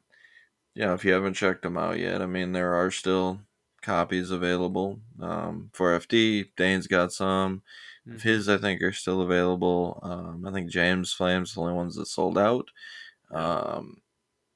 [0.74, 3.40] you know, if you haven't checked them out yet, I mean, there are still
[3.82, 6.50] copies available um, for FD.
[6.56, 7.62] Dane's got some.
[8.06, 8.20] Mhm.
[8.20, 10.00] His, I think, are still available.
[10.02, 12.70] Um, I think James Flames the only ones that sold out.
[13.30, 14.02] Um,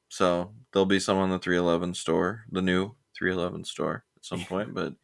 [0.09, 4.75] so there'll be some on the 311 store, the new 311 store at some point.
[4.75, 4.95] But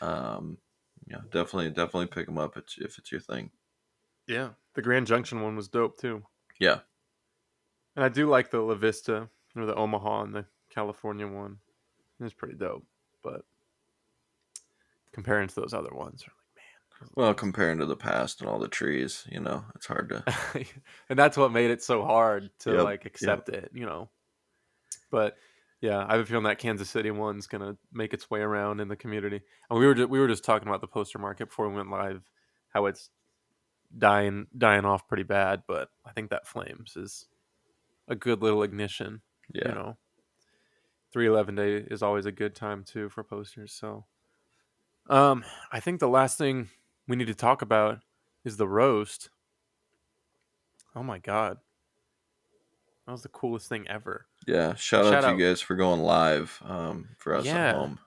[0.00, 0.58] um,
[1.06, 3.52] yeah, definitely, definitely pick them up if if it's your thing.
[4.26, 6.26] Yeah, the Grand Junction one was dope too.
[6.58, 6.80] Yeah,
[7.96, 11.58] And I do like the La Vista or the Omaha and the California one.
[12.20, 12.84] It's pretty dope.
[13.22, 13.42] But
[15.12, 17.10] comparing to those other ones, like, man.
[17.14, 20.24] well, comparing to the past and all the trees, you know, it's hard to.
[21.08, 24.08] and that's what made it so hard to Yep, like accept it, you know.
[25.10, 25.36] But
[25.80, 28.88] yeah, I have a feeling that Kansas City one's gonna make its way around in
[28.88, 29.40] the community.
[29.68, 31.90] And we were just, we were just talking about the poster market before we went
[31.90, 32.22] live,
[32.68, 33.10] how it's
[33.98, 35.64] dying dying off pretty bad.
[35.66, 37.26] But I think that Flames is
[38.12, 39.22] a good little ignition.
[39.52, 39.96] Yeah, You know,
[41.12, 43.72] three eleven day is always a good time too for posters.
[43.72, 44.04] So,
[45.10, 46.68] um, I think the last thing
[47.08, 47.98] we need to talk about
[48.44, 49.30] is the roast.
[50.94, 51.58] Oh my god,
[53.06, 54.26] that was the coolest thing ever.
[54.46, 54.74] yeah.
[54.74, 57.70] Shout, Shout out to out- you guys for going live um, for us Yeah.
[57.70, 57.98] at home.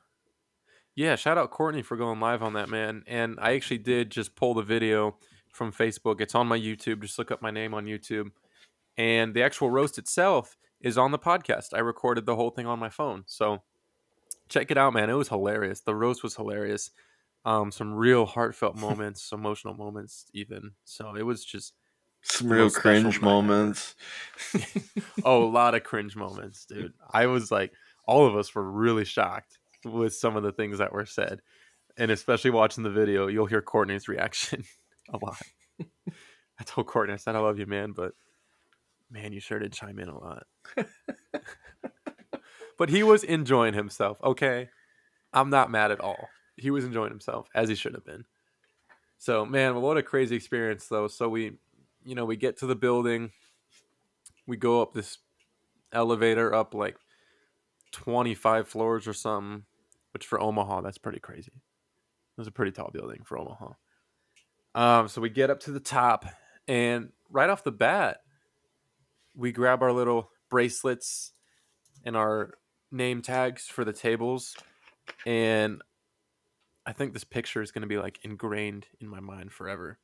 [0.96, 3.04] Yeah, shout out Courtney for going live on that man.
[3.06, 5.18] And I actually did just pull the video
[5.52, 6.22] from Facebook.
[6.22, 7.02] It's on my YouTube.
[7.02, 8.32] Just look up my name on YouTube.
[8.98, 11.74] And the actual roast itself is on the podcast.
[11.74, 13.24] I recorded the whole thing on my phone.
[13.28, 13.64] So
[14.50, 15.10] check it out, man.
[15.10, 15.82] It was hilarious.
[15.82, 16.92] The roast was hilarious.
[17.46, 20.72] Um, some real heartfelt moments, emotional moments, even.
[20.84, 21.74] So it was just
[22.24, 23.96] Some real cringe moments.
[25.24, 26.94] oh, a lot of cringe moments, dude.
[27.12, 27.72] I was like,
[28.08, 31.42] all of us were really shocked with some of the things that were said,
[31.98, 34.64] and especially watching the video, you'll hear Courtney's reaction
[35.14, 35.42] a lot.
[35.80, 38.14] I told Courtney, I said, "I love you, man," but
[39.10, 40.44] man, you sure did chime in a lot.
[42.78, 44.18] but he was enjoying himself.
[44.24, 44.70] Okay,
[45.34, 46.30] I'm not mad at all.
[46.58, 48.26] He was enjoying himself as he should have been.
[49.18, 51.08] So, man, what a crazy experience, though.
[51.08, 51.54] So we,
[52.04, 53.32] you know, we get to the building,
[54.46, 55.18] we go up this
[55.92, 56.98] elevator up like
[57.92, 59.64] 25 floors or something,
[60.14, 61.52] which for Omaha, that's pretty crazy.
[61.56, 63.70] It was a pretty tall building for Omaha.
[64.76, 66.26] Um, so we get up to the top,
[66.68, 68.18] and right off the bat,
[69.36, 71.32] we grab our little bracelets
[72.04, 72.54] and our
[72.92, 74.56] name tags for the tables,
[75.26, 75.82] and
[76.86, 79.98] I think this picture is going to be like ingrained in my mind forever.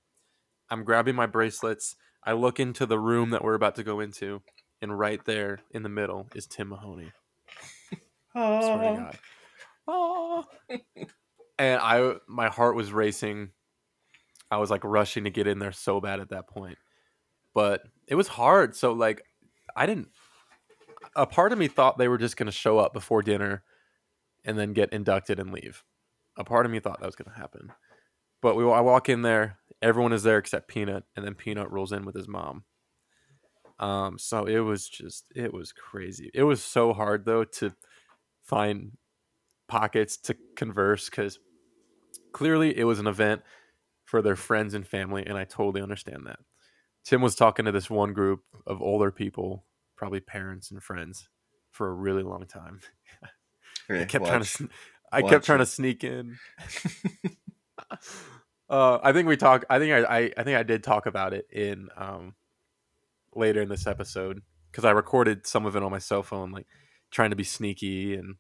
[0.70, 1.96] I'm grabbing my bracelets.
[2.24, 4.42] I look into the room that we're about to go into,
[4.82, 7.12] and right there in the middle is Tim Mahoney.
[8.36, 9.18] I swear to God.
[9.88, 10.46] Oh.
[11.60, 13.50] and I my heart was racing.
[14.50, 16.78] I was like rushing to get in there so bad at that point.
[17.54, 18.76] But it was hard.
[18.76, 19.24] So like
[19.76, 20.10] I didn't
[21.16, 23.64] a part of me thought they were just gonna show up before dinner
[24.44, 25.84] and then get inducted and leave.
[26.38, 27.72] A part of me thought that was gonna happen.
[28.42, 31.94] But we I walk in there, everyone is there except P-Nut, and then P-Nut rolls
[31.94, 32.66] in with his mom.
[33.80, 36.30] Um, so it was just it was crazy.
[36.34, 37.72] It was so hard though to
[38.44, 38.98] find
[39.70, 41.40] pockets to converse because
[42.34, 43.42] clearly it was an event
[44.04, 46.40] for their friends and family, and I totally understand that.
[47.04, 51.30] Tim was talking to this one group of older people, probably parents and friends,
[51.72, 52.80] for a really long time.
[53.90, 54.70] I kept trying to,
[55.12, 55.66] I watch kept trying it.
[55.66, 56.38] to sneak in.
[58.70, 59.66] uh, I think we talk.
[59.70, 62.36] I think I, I, I think I did talk about it in um,
[63.36, 66.68] later in this episode because I recorded some of it on my cell phone, like
[67.10, 68.36] trying to be sneaky, and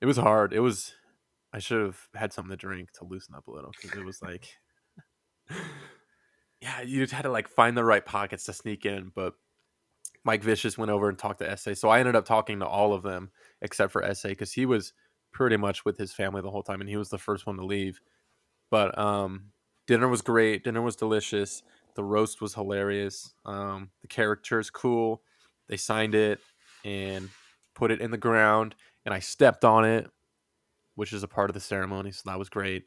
[0.00, 0.52] it was hard.
[0.52, 0.94] It was.
[1.52, 4.20] I should have had something to drink to loosen up a little because it was
[4.20, 4.48] like,
[6.60, 9.12] yeah, you just had to like find the right pockets to sneak in.
[9.14, 9.34] But
[10.24, 12.92] Mike Vicious went over and talked to SA, so I ended up talking to all
[12.92, 13.30] of them
[13.62, 14.92] except for SA because he was
[15.32, 17.64] pretty much with his family the whole time, and he was the first one to
[17.64, 18.00] leave.
[18.70, 19.50] But um,
[19.86, 20.64] dinner was great.
[20.64, 21.62] Dinner was delicious.
[21.94, 23.34] The roast was hilarious.
[23.44, 25.22] Um, the character's cool.
[25.68, 26.40] They signed it
[26.84, 27.28] and
[27.74, 30.10] put it in the ground, and I stepped on it,
[30.94, 32.10] which is a part of the ceremony.
[32.12, 32.84] So that was great.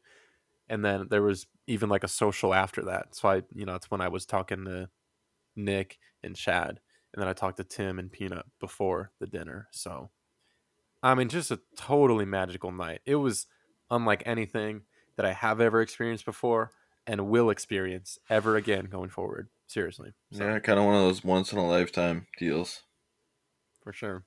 [0.71, 3.13] And then there was even like a social after that.
[3.13, 4.87] So I, you know, that's when I was talking to
[5.53, 6.79] Nick and Chad,
[7.13, 9.67] and then I talked to Tim and P-Nut before the dinner.
[9.71, 10.11] So,
[11.03, 13.01] I mean, just a totally magical night.
[13.05, 13.47] It was
[13.89, 14.83] unlike anything
[15.17, 16.71] that I have ever experienced before
[17.05, 19.49] and will experience ever again going forward.
[19.67, 20.13] Seriously.
[20.31, 22.83] So, Yeah, kind of one of those once in a lifetime deals.
[23.83, 24.23] for sure.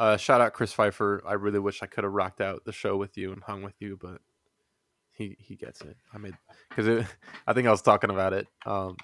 [0.00, 1.22] Uh, shout out Chris Pfeiffer.
[1.24, 3.74] I really wish I could have rocked out the show with you and hung with
[3.80, 4.20] you, but
[5.20, 5.96] he he gets it.
[6.14, 6.34] I made
[6.68, 7.04] because
[7.46, 8.96] I think I was talking about it um,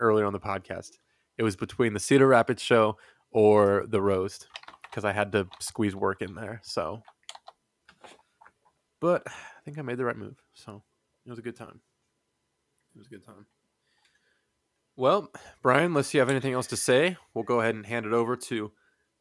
[0.00, 0.92] earlier on the podcast.
[1.36, 2.96] It was between the Cedar Rapids show
[3.30, 4.48] or the roast
[4.82, 6.60] because I had to squeeze work in there.
[6.64, 7.02] So,
[9.00, 10.40] but I think I made the right move.
[10.54, 10.82] So
[11.26, 11.80] it was a good time.
[12.94, 13.46] It was a good time.
[14.96, 15.30] Well,
[15.62, 18.36] Brian, unless you have anything else to say, we'll go ahead and hand it over
[18.36, 18.72] to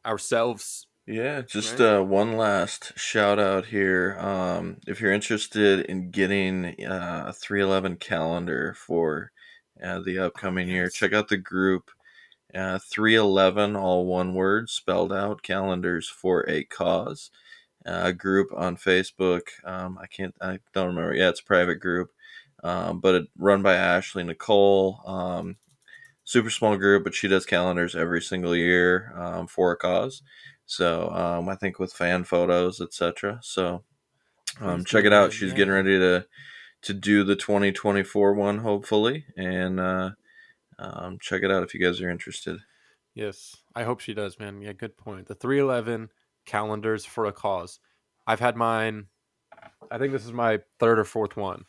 [0.06, 0.88] ourselves.
[1.08, 1.82] Yeah, just Right.
[1.82, 4.18] uh, one last shout out here.
[4.20, 9.32] Um, if you're interested in getting uh, a 311 calendar for
[9.84, 11.92] uh, the upcoming year, check out the group
[12.56, 17.32] uh, 311, all one word, spelled out, calendars for a cause.
[17.86, 19.44] Uh, group on Facebook.
[19.66, 21.16] Um, I can't, I don't remember.
[21.16, 22.12] Yeah, it's a private group,
[22.64, 25.02] um, but it run by Ashley Nicole.
[25.08, 25.58] Um,
[26.24, 30.22] super small group, but she does calendars every single year um, for a cause.
[30.72, 33.40] So um, I think with fan photos, etc.
[33.44, 33.84] So
[34.62, 35.34] um, check it out.
[35.34, 36.26] She's getting ready to
[36.84, 40.12] to do the 2024 one, hopefully, and uh,
[40.80, 42.58] um, check it out if you guys are interested.
[43.14, 44.62] Yes, I hope she does, man.
[44.62, 45.28] Yeah, good point.
[45.28, 46.08] The 311
[46.46, 47.82] calendars for a cause.
[48.26, 49.08] I've had mine,
[49.92, 51.66] I think this is my third or fourth one.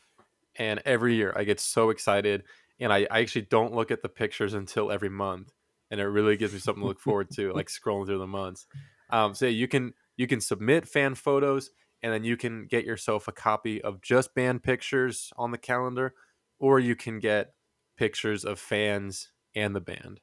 [0.55, 2.45] And every year I get so excited.
[2.79, 5.51] And I, I actually don't look at the pictures until every month.
[5.91, 8.67] And it really gives me something to look forward to, like scrolling through the months.
[9.13, 11.71] Um, so you can you can submit fan photos
[12.03, 16.15] and then you can get yourself a copy of just band pictures on the calendar
[16.59, 17.53] or you can get
[17.97, 20.19] pictures of fans and the band,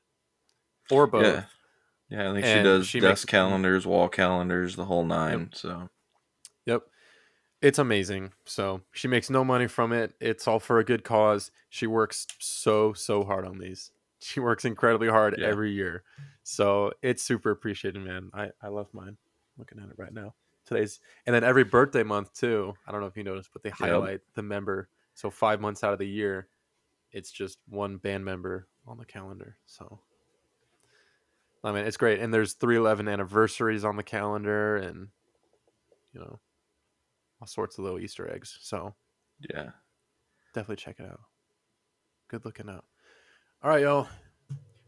[0.90, 1.24] or both.
[1.26, 1.44] Yeah.
[2.10, 5.52] Yeah, I think she does she desk makes- calendars, wall calendars, the whole nine.
[5.54, 5.90] So
[6.66, 6.84] Yep.
[7.62, 8.32] It's amazing.
[8.46, 10.14] So she makes no money from it.
[10.20, 11.52] It's all for a good cause.
[11.70, 13.92] She works so, so hard on these.
[14.20, 15.48] She works incredibly hard Yeah.
[15.48, 16.04] every year.
[16.44, 18.30] So it's super appreciated, man.
[18.34, 19.18] I, I love mine.
[19.58, 20.34] Looking at it right now.
[20.66, 22.74] Today's and then every birthday month too.
[22.88, 24.90] I don't know if you noticed, but they highlight the member.
[25.16, 26.48] So five months out of the year,
[27.12, 29.58] it's just one band member on the calendar.
[29.66, 30.00] So
[31.64, 32.20] I mean it's great.
[32.20, 35.10] And there's three eleven anniversaries on the calendar and
[36.14, 36.40] you know
[37.42, 38.58] all sorts of little Easter eggs.
[38.62, 38.96] So
[39.50, 39.72] yeah.
[40.54, 41.22] definitely check it out.
[42.28, 42.86] Good looking up.
[43.62, 44.08] All right, y'all.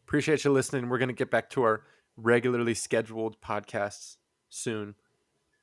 [0.08, 0.88] Appreciate you listening.
[0.88, 1.84] We're gonna get back to our
[2.16, 4.16] regularly scheduled podcasts
[4.48, 4.96] soon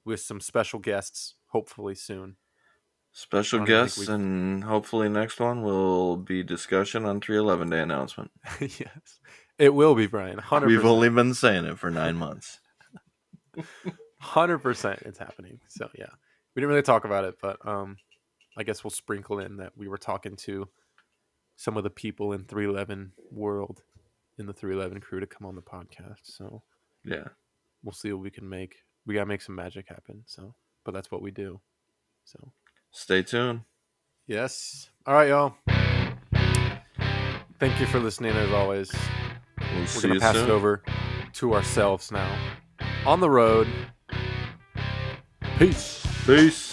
[0.04, 2.36] with some special guests, hopefully soon.
[3.10, 7.80] Special I don't think guests and hopefully next one will be discussion on 311 day
[7.80, 8.30] announcement.
[8.60, 9.20] yes.
[9.58, 10.36] It will be, Brian.
[10.36, 10.66] 100%.
[10.66, 12.60] We've only been saying it for nine months.
[14.20, 15.60] hundred percent it's happening.
[15.66, 16.10] So yeah,
[16.54, 17.96] we didn't really talk about it, but um,
[18.54, 20.68] I guess we'll sprinkle in that we were talking to
[21.60, 23.82] some of the people in 311 world
[24.38, 26.20] in the 311 crew to come on the podcast.
[26.22, 26.62] So
[27.04, 27.24] Yeah.
[27.82, 28.76] we'll see what we can make.
[29.04, 30.22] We gotta make some magic happen.
[30.26, 31.60] So, but that's what we do.
[32.24, 32.52] So
[32.92, 33.62] Stay tuned.
[34.28, 34.90] yes.
[35.04, 35.56] All right, y'all.
[37.58, 38.92] Thank you for listening as always.
[39.60, 40.44] We'll We're gonna pass soon.
[40.48, 40.84] it over
[41.34, 42.38] to ourselves now.
[43.04, 43.66] On the road.
[45.58, 46.06] Peace.
[46.24, 46.72] Peace.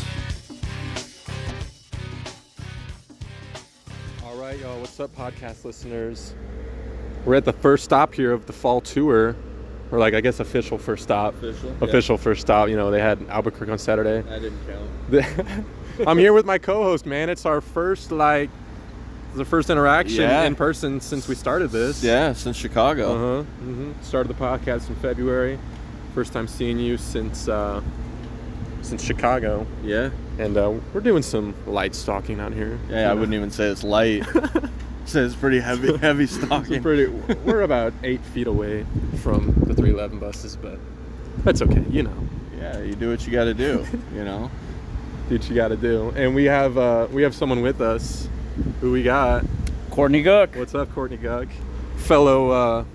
[4.97, 6.33] What's up, podcast listeners?
[7.25, 9.35] We're at the first stop here of the fall tour,
[9.91, 11.33] or like I guess official first stop.
[11.35, 11.75] Official.
[11.81, 12.69] Official first stop.
[12.69, 14.25] You know, they had Albuquerque on Saturday.
[14.33, 15.67] I didn't count.
[16.07, 17.29] I'm here with my co-host, man.
[17.29, 18.49] It's our first like
[19.33, 20.43] the first interaction Yeah.
[20.43, 22.01] in person since we started this.
[22.01, 23.15] Yeah, since Chicago.
[23.15, 23.43] Uh huh.
[23.43, 25.59] hmm Started the podcast in February.
[26.13, 27.81] First time seeing you since uh,
[28.81, 30.11] since Chicago, Yeah.
[30.39, 32.79] and uh, we're doing some light stalking out here.
[32.89, 33.15] Yeah, I know.
[33.19, 34.23] wouldn't even say it's light.
[35.05, 36.81] say it's pretty heavy, heavy It's stalking.
[36.81, 37.07] pretty,
[37.45, 38.85] we're about eight feet away
[39.21, 40.79] from the 311 buses, but
[41.43, 41.83] that's okay.
[41.89, 42.13] You know,
[42.57, 43.85] Yeah, you do what you got to do.
[44.13, 44.49] You know.
[45.29, 46.11] do what you got to do.
[46.15, 48.27] And we have uh, we have someone with us.
[48.81, 49.43] Who we got?
[49.91, 50.55] Courtney Gook.
[50.55, 51.49] What's up, Courtney Gug?
[51.97, 52.85] Fellow uh,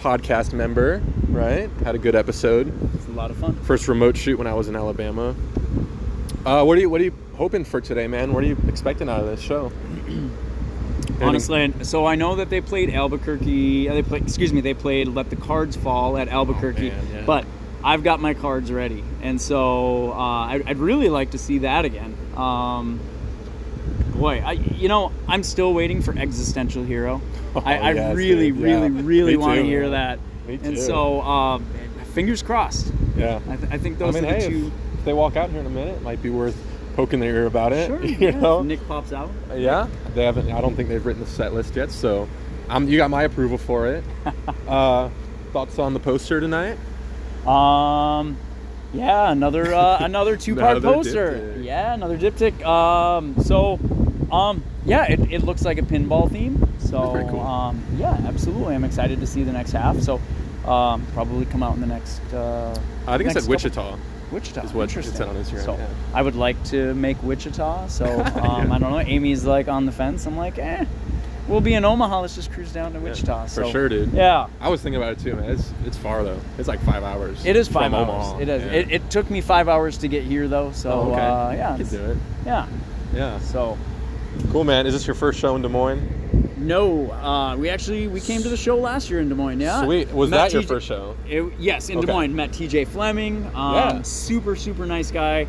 [0.00, 1.68] podcast member, right?
[1.84, 2.72] Had a good episode.
[2.94, 3.54] It's a lot of fun.
[3.62, 5.34] First remote shoot when I was in Alabama.
[6.44, 8.32] Uh, what are you What are you hoping for today, man?
[8.32, 9.70] What are you expecting out of this show?
[11.22, 13.88] Honestly, and so I know that they played Albuquerque.
[13.88, 16.90] uh, They played, excuse me, they played "Let the Cards Fall" at Albuquerque.
[16.90, 17.22] man, yeah.
[17.24, 17.44] But
[17.82, 21.84] I've got my cards ready, and so uh, I'd, I'd really like to see that
[21.84, 22.16] again.
[22.36, 23.00] Um,
[24.16, 27.20] boy, I you know I'm still waiting for Existential Hero.
[27.54, 29.00] I, I Oh, yes, really, dude, really, yeah.
[29.04, 30.18] really want to hear that.
[30.46, 31.64] Me And so, um,
[32.12, 32.92] fingers crossed.
[33.16, 33.40] yeah.
[33.48, 34.66] I, th- I think I those mean, are the hey, two.
[34.66, 36.56] if, if they walk out here in a minute, it might be worth
[36.94, 37.88] poking their ear about it.
[37.88, 38.62] Sure, you yeah, know?
[38.62, 39.30] Nick pops out.
[39.54, 40.50] Yeah, they haven't.
[40.50, 42.28] I don't think they've written the set list yet, so
[42.68, 44.04] um, you got my approval for it.
[44.68, 45.10] uh,
[45.52, 46.78] thoughts on the poster tonight?
[47.46, 48.36] Um,
[48.92, 51.32] yeah, another uh, another two-part poster.
[51.32, 51.64] diptych.
[51.64, 52.64] Yeah, another diptych.
[52.64, 53.78] Um, so,
[54.32, 56.66] um, yeah, it, it looks like a pinball theme.
[56.78, 57.40] So, cool.
[57.40, 58.74] um, yeah, absolutely.
[58.74, 59.98] I'm excited to see the next half.
[60.00, 60.20] So,
[60.64, 62.20] um, probably come out in the next.
[62.32, 62.70] Uh,
[63.06, 63.98] I think it next said couple-
[64.34, 64.62] Wichita.
[64.62, 65.86] Is what it said on Instagram, So, yeah.
[66.12, 67.86] I would like to make Wichita.
[67.88, 68.74] So, um, Yeah.
[68.74, 69.00] I don't know.
[69.00, 70.26] Amy's like on the fence.
[70.26, 70.84] I'm like, eh,
[71.48, 72.20] we'll be in Omaha.
[72.22, 73.44] Let's just cruise down to Wichita.
[73.44, 74.12] for so, sure, dude.
[74.12, 74.48] Yeah.
[74.60, 75.50] I was thinking about it too, man.
[75.50, 76.40] It's it's far though.
[76.58, 77.44] It's like five hours.
[77.46, 78.08] It is five hours.
[78.08, 78.38] Omaha.
[78.40, 78.62] It is.
[78.64, 78.72] Yeah.
[78.72, 80.72] It, it took me five hours to get here, though.
[80.72, 81.20] So Oh, okay.
[81.20, 82.18] uh, yeah, you can do it.
[82.44, 82.66] yeah.
[83.14, 83.38] Yeah.
[83.40, 83.78] So
[84.50, 84.84] Cool, man.
[84.86, 86.43] Is this your first show in Des Moines?
[86.56, 89.60] No, uh, we actually we came to the show last year in Des Moines.
[89.60, 89.84] Yeah.
[89.84, 90.12] Sweet.
[90.12, 91.16] Was Met that your first show?
[91.28, 92.06] It, yes, in Okay.
[92.06, 92.34] Des Moines.
[92.34, 93.44] Met TJ Fleming.
[93.54, 94.02] Um, Yeah.
[94.02, 95.46] Super super nice guy.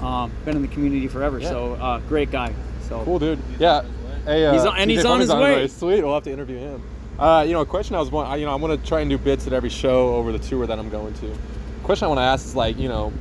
[0.00, 1.38] Um, been in the community forever.
[1.38, 1.48] Yeah.
[1.50, 2.54] So uh, great guy.
[2.88, 3.38] So Cool, dude.
[3.58, 3.82] Yeah.
[4.24, 5.66] Hey, uh, He's on- and he's on Fleming's his way.
[5.68, 6.02] Sweet.
[6.04, 6.82] We'll have to interview him.
[7.18, 9.18] Uh, you know, a question I was want, you know, I'm gonna try and do
[9.18, 11.36] bits at every show over the tour that I'm going to.
[11.84, 13.12] Question I want to ask is like, you know,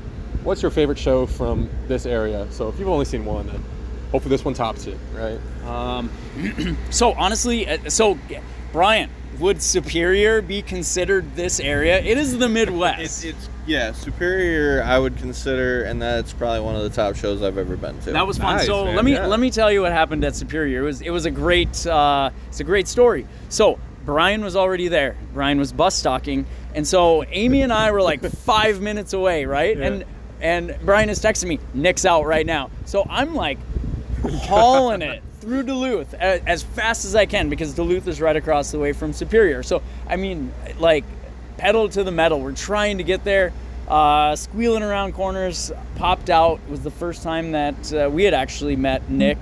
[0.43, 2.47] what's your favorite show from this area?
[2.51, 3.61] So if you've only seen one, then
[4.11, 5.39] hopefully this one tops it, right?
[5.65, 6.09] Um,
[6.89, 8.17] so honestly, uh, so
[8.71, 11.99] Brian, would Superior be considered this area?
[11.99, 13.01] It is the Midwest.
[13.01, 14.83] It's, it's yeah, Superior.
[14.83, 18.11] I would consider, and that's probably one of the top shows I've ever been to.
[18.11, 18.57] That was fun.
[18.57, 19.27] Nice, so man, let me yeah.
[19.27, 20.81] let me tell you what happened at Superior.
[20.81, 23.25] It was it was a great uh, it's a great story.
[23.49, 25.15] So Brian was already there.
[25.33, 29.77] Brian was bus stalking, and so Amy and I were like five minutes away, right?
[29.77, 29.85] Yeah.
[29.85, 30.05] And
[30.41, 32.71] and Brian is texting me, Nick's out right now.
[32.85, 33.57] So I'm like
[34.43, 38.79] hauling it through Duluth as fast as I can because Duluth is right across the
[38.79, 39.63] way from Superior.
[39.63, 41.05] So I mean, like
[41.57, 42.41] pedal to the metal.
[42.41, 43.53] We're trying to get there.
[43.87, 46.59] Uh, squealing around corners, popped out.
[46.69, 49.37] Was the first time that uh, we had actually met Nick.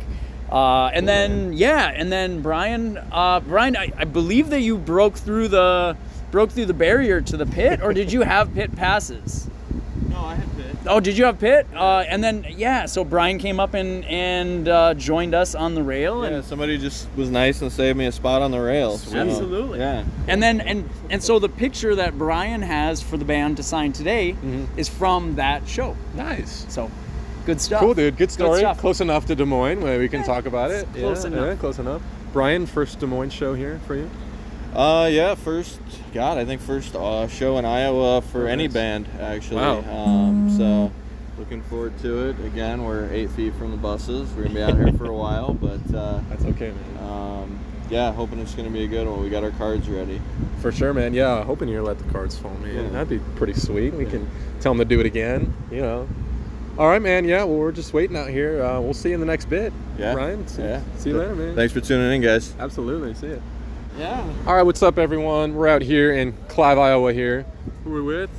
[0.50, 5.16] Uh, and then yeah, and then Brian, uh, Brian, I, I believe that you broke
[5.16, 5.98] through the
[6.32, 9.50] broke through the barrier to the pit, or did you have pit passes?
[10.10, 10.57] No, I had.
[10.90, 11.68] Oh, did you have pit?
[11.76, 15.84] Uh, and then yeah, so Brian came up and and uh, joined us on the
[15.84, 18.98] rail, Yeah, somebody just was nice and saved me a spot on the rail.
[18.98, 19.80] so- Absolutely.
[19.80, 20.04] Yeah.
[20.28, 23.92] and then and and so the picture that Brian has for the band to sign
[23.94, 24.80] today Mm-hmm.
[24.80, 25.96] is from that show.
[26.16, 26.66] Nice.
[26.70, 26.90] So
[27.46, 27.80] good stuff.
[27.82, 28.18] Cool, dude.
[28.18, 28.60] Good story.
[28.60, 28.78] stuff.
[28.80, 30.88] close enough to Des Moines where we can talk about it.
[30.94, 31.46] close yeah, enough.
[31.48, 32.02] Yeah, close enough.
[32.34, 34.10] Brian, first Des Moines show here for you.
[34.78, 35.34] Uh, yeah.
[35.36, 35.80] First,
[36.14, 39.58] God, I think first uh, show in Iowa for Oh, any band actually.
[39.58, 39.80] Wow.
[39.80, 40.92] Um, so
[41.40, 42.40] looking forward to it.
[42.46, 44.32] Again, we're eight feet from the buses.
[44.34, 47.04] We're gonna be out here for a while, but uh, That's okay, man.
[47.04, 47.60] um,
[47.90, 49.22] yeah, hoping it's gonna be a good one.
[49.24, 50.22] We got our cards ready.
[50.62, 51.14] For sure, man.
[51.14, 52.76] Yeah, hoping you let the cards fall, man.
[52.76, 52.90] Yeah.
[52.90, 53.94] That'd be pretty sweet.
[53.96, 55.54] We can tell them to do it again.
[55.72, 56.10] You know.
[56.78, 57.26] All right, man.
[57.26, 57.46] Yeah.
[57.46, 58.62] Well, we're just waiting out here.
[58.64, 59.74] Uh, we'll see you in the next bit.
[59.98, 60.14] Yeah.
[60.14, 60.48] Brian.
[60.48, 60.82] See, Yeah.
[60.98, 61.56] See you later, man.
[61.56, 62.54] Thanks for tuning in, guys.
[62.60, 63.16] Absolutely.
[63.16, 63.42] See you.
[63.98, 64.22] Yeah.
[64.46, 64.62] All right.
[64.62, 65.56] What's up, everyone?
[65.56, 67.14] We're out here in Clive, Iowa.
[67.14, 67.46] Here.
[67.84, 68.30] Who are we with?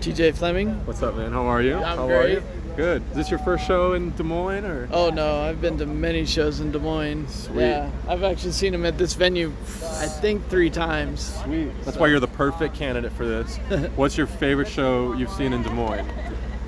[0.00, 0.86] TJ Fleming.
[0.86, 1.32] What's up, man?
[1.32, 1.74] How are you?
[1.74, 2.42] I'm How are you?
[2.76, 3.02] Good.
[3.10, 4.88] Is this your first show in Des Moines, or?
[4.92, 7.26] Oh no, I've been to many shows in Des Moines.
[7.28, 7.60] Sweet.
[7.60, 9.52] Yeah, I've actually seen him at this venue,
[9.98, 11.34] I think three times.
[11.42, 11.72] Sweet.
[11.84, 13.56] That's why you're the perfect candidate for this.
[13.96, 16.08] What's your favorite show you've seen in Des Moines?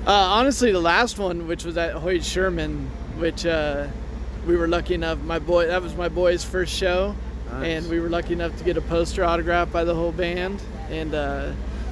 [0.05, 3.87] Uh, honestly, the last one, which was at Hoyt Sherman, which uh,
[4.45, 5.17] we were lucky enough.
[5.19, 7.15] My boy, that was my boy's first show,
[7.59, 7.67] Nice.
[7.83, 11.13] and we were lucky enough to get a poster autographed by the whole band, and
[11.13, 11.51] uh,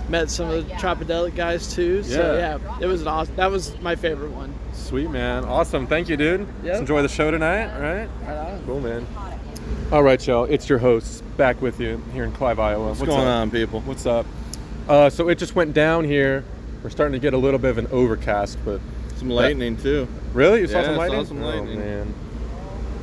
[0.09, 2.03] met some of the Tropidelic guys too.
[2.03, 2.57] So Yeah.
[2.61, 3.35] yeah, it was an awesome.
[3.35, 4.53] That was my favorite one.
[4.73, 5.87] Sweet man, awesome.
[5.87, 6.41] Thank you, dude.
[6.41, 6.47] Yep.
[6.63, 7.73] Let's enjoy the show tonight.
[7.73, 8.09] All right.
[8.27, 8.63] Right on.
[8.65, 9.07] Cool, man.
[9.91, 10.45] All right, y'all.
[10.45, 12.87] It's your hosts back with you here in Clive, Iowa.
[12.89, 13.27] What's, going up?
[13.27, 13.81] on, people?
[13.81, 14.25] What's up?
[14.87, 16.43] Uh, so it just went down here.
[16.83, 18.79] We're starting to get a little bit of an overcast, but
[19.17, 20.07] Some lightning too.
[20.33, 21.77] really, you saw some I saw lightning?
[21.77, 22.13] Oh man.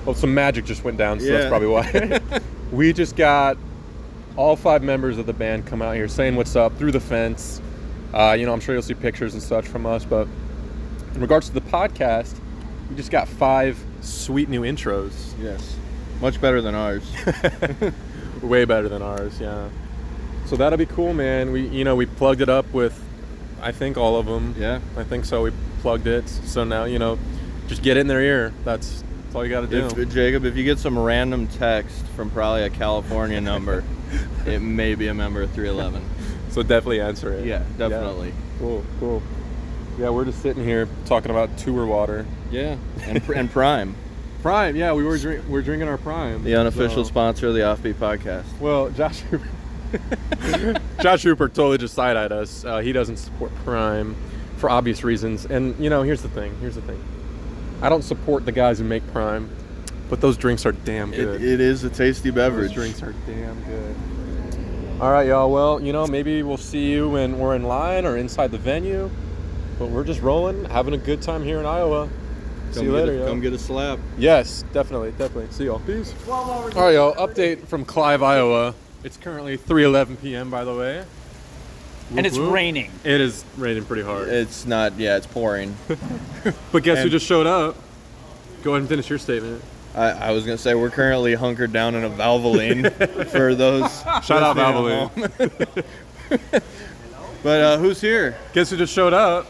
[0.08, 2.22] Well, some magic just went down, so that's probably why.
[2.72, 3.58] we just got
[4.38, 7.60] all five members of the band come out here saying what's up through the fence.
[8.14, 10.26] Uh, you know, I'm sure you'll see pictures and such from us, but
[11.14, 12.40] in regards to the podcast,
[12.88, 15.12] we just got five sweet new intros.
[15.38, 15.76] Yes.
[16.22, 17.04] Much better than ours.
[18.42, 19.68] Way better than ours, yeah.
[20.46, 21.52] So that'll be cool, man.
[21.52, 22.98] We, you know, we plugged it up with,
[23.60, 24.54] I think all of them.
[24.58, 24.80] Yeah.
[24.96, 25.42] I think so.
[25.42, 25.52] We
[25.82, 26.26] plugged it.
[26.30, 27.18] So now, you know,
[27.66, 28.54] just get it in their ear.
[28.64, 30.00] That's, that's all you got to do.
[30.00, 33.84] If, Jacob, if you get some random text from probably a California number,
[34.46, 36.02] it may be a member of 311.
[36.50, 37.44] so definitely answer it.
[37.44, 38.32] Yeah, definitely.
[38.58, 39.22] Cool, cool.
[39.98, 42.24] Yeah, we're just sitting here talking about tour water.
[42.50, 43.94] Yeah, and, and Prime,
[44.42, 46.42] Prime, yeah, we were drink, we're drinking our Prime.
[46.42, 48.44] the unofficial So- sponsor of the Offbeat podcast.
[48.60, 52.64] Well, Josh Rupert, Josh Rupert totally just side eyed us.
[52.64, 54.16] Uh, he doesn't support Prime
[54.56, 55.44] for obvious reasons.
[55.44, 56.56] And, you know, here's the thing.
[56.60, 57.02] Here's the thing.
[57.82, 59.48] I don't support the guys who make Prime,
[60.10, 61.42] but those drinks are damn It, good.
[61.42, 62.74] it is a tasty those beverage.
[62.74, 63.96] drinks are damn good.
[65.00, 65.50] All right, y'all.
[65.52, 69.08] Well, you know, maybe we'll see you when we're in line or inside the venue.
[69.78, 72.08] But we're just rolling, having a good time here in Iowa.
[72.08, 73.28] Come see you get later, a, y'all.
[73.28, 74.00] Come get a slap.
[74.18, 75.46] Yes, definitely, definitely.
[75.52, 75.78] See y'all.
[75.80, 76.12] Peace.
[76.28, 77.14] All right, y'all.
[77.14, 78.74] Update from Clive, Iowa.
[79.04, 80.50] It's currently 3:11 p.m.
[80.50, 81.04] By the way,
[82.16, 82.54] And it's Whoop, whoop.
[82.54, 82.90] raining.
[83.04, 84.28] It is raining pretty hard.
[84.28, 84.98] It's not.
[84.98, 85.76] Yeah, it's pouring.
[86.72, 87.76] But guess who and- just showed up?
[88.62, 89.62] Go ahead and finish your statement.
[89.94, 92.90] I, I was gonna say we're currently hunkered down in a Valvoline
[93.30, 93.90] for those.
[94.24, 95.84] Shout out Valvoline.
[97.42, 98.36] but uh, who's here?
[98.52, 99.46] Guess who just showed up?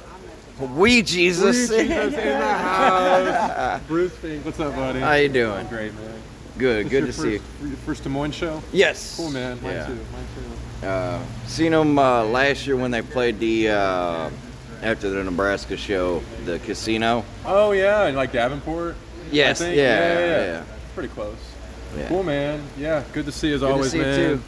[0.75, 1.71] We Jesus.
[1.71, 3.81] in the house.
[3.87, 4.45] Bruce Fink.
[4.45, 5.01] What's up, buddy?
[5.01, 5.67] How you doing?
[5.69, 6.15] Great, man.
[6.57, 6.87] Good.
[6.87, 7.39] This Good your to see you.
[7.39, 8.63] first, Your first Des Moines show.
[8.73, 9.17] Yes.
[9.17, 9.61] Cool, man.
[9.63, 9.87] Mine Yeah.
[9.87, 9.93] too.
[9.95, 10.68] Mine too.
[10.83, 14.31] Uh, seen them uh, last year when they played the uh,
[14.83, 17.25] after the Nebraska show, the casino.
[17.45, 18.97] Oh yeah, and like Davenport.
[19.31, 19.59] Yes.
[19.59, 19.77] think?
[19.77, 20.19] Yeah.
[20.19, 20.65] yeah, yeah.
[20.95, 21.37] Pretty close.
[21.97, 22.09] Yeah.
[22.09, 22.63] Cool, man.
[22.79, 24.43] Yeah, good to see you as Good to always, see you, too.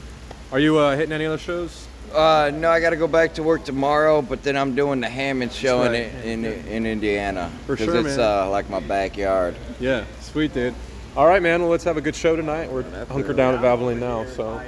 [0.52, 1.86] Are you uh, hitting any other shows?
[2.12, 5.08] Uh, no, I got to go back to work tomorrow, but then I'm doing the
[5.08, 6.24] Hammond show in, right.
[6.24, 8.46] in in Indiana For because sure, it's man.
[8.46, 9.54] uh, like my backyard.
[9.78, 10.74] Yeah, sweet, dude.
[11.16, 11.60] All right, man.
[11.60, 12.70] Well, let's have a good show tonight.
[12.70, 14.60] We're hunkered down at Valvoline now, so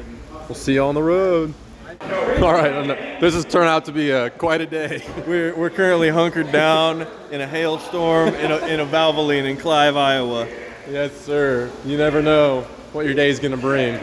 [0.52, 1.54] we'll see you on the road.
[2.42, 5.02] All right, this has turned out to be uh, quite a day.
[5.26, 9.96] We're, we're currently hunkered down in a hailstorm in a, in a Valvoline in Clive,
[9.96, 10.46] Iowa.
[10.90, 11.70] yes, sir.
[11.86, 13.98] You never know what your day's gonna bring.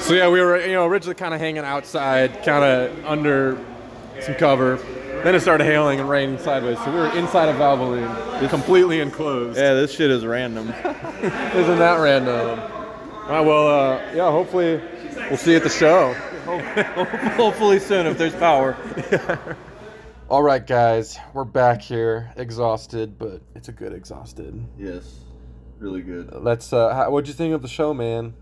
[0.00, 3.58] So yeah, we were you know originally kind of hanging outside, kind of under
[4.20, 4.76] some cover,
[5.24, 6.76] then it started hailing and raining sideways.
[6.84, 9.56] So we were inside a Valvoline, completely enclosed.
[9.58, 10.68] Yeah, this shit is random.
[11.22, 12.60] Isn't that random?
[13.28, 14.80] All right, well, uh, yeah, hopefully
[15.28, 16.12] we'll see you at the show.
[17.36, 18.76] Hopefully soon if there's power.
[20.30, 24.62] All right, guys, we're back here, exhausted, but it's a good exhausted.
[24.78, 25.20] Yes,
[25.78, 26.32] really good.
[26.34, 26.72] Let's.
[26.72, 28.34] Uh, how, what'd you think of the show, man?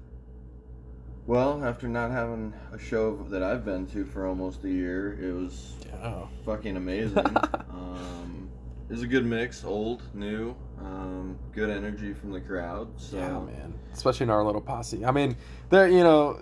[1.27, 5.33] Well, after not having a show that I've been to for almost a year, it
[5.33, 6.27] was Yeah.
[6.45, 7.19] fucking amazing.
[7.71, 8.49] um,
[8.89, 12.89] it was a good mix, old, new, um, good energy from the crowd.
[12.97, 13.75] So Yeah, man.
[13.93, 15.05] Especially in our little posse.
[15.05, 15.37] I mean,
[15.71, 16.41] there, you know,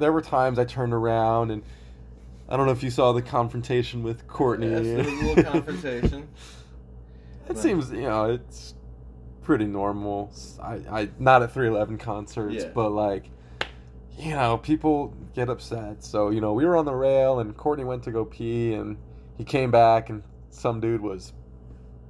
[0.00, 1.62] there were times I turned around and
[2.48, 4.68] I don't know if you saw the confrontation with Courtney.
[4.70, 6.28] Yes, there was a little confrontation.
[7.48, 8.74] it seems, you know, it's
[9.42, 10.32] pretty normal.
[10.60, 12.70] I, I not at 311 concerts, Yeah.
[12.74, 13.30] but like,
[14.18, 16.02] you know, people get upset.
[16.02, 18.96] So, you know, we were on the rail and Courtney went to go pee and
[19.38, 21.32] he came back and some dude was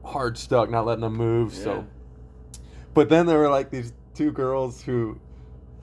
[0.04, 1.52] hard stuck, not letting him move.
[1.54, 1.64] Yeah.
[1.64, 1.86] So,
[2.94, 5.20] but then there were like these two girls who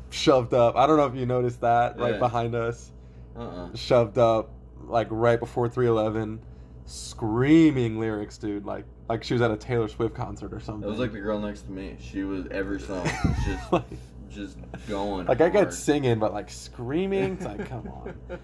[0.10, 0.76] shoved up.
[0.76, 2.20] I don't know if you noticed that right Yeah.
[2.20, 2.92] behind us.
[3.36, 3.76] Uh-uh.
[3.76, 4.50] Shoved up
[4.86, 6.40] like right before 311,
[6.86, 8.66] screaming lyrics, dude.
[8.66, 10.88] Like like she was at a Taylor Swift concert or something.
[10.88, 11.96] It was like the girl next to me.
[12.00, 13.84] She was every song was just like,
[14.30, 15.28] just going.
[15.28, 17.34] like I got singing, but like screaming.
[17.34, 18.14] It's like come on.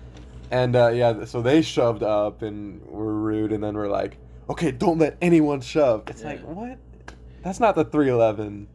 [0.52, 4.70] And uh, yeah, so they shoved up and were rude, and then we're like, okay,
[4.70, 6.04] don't let anyone shove.
[6.08, 6.78] It's like what?
[7.42, 8.68] That's not the 311.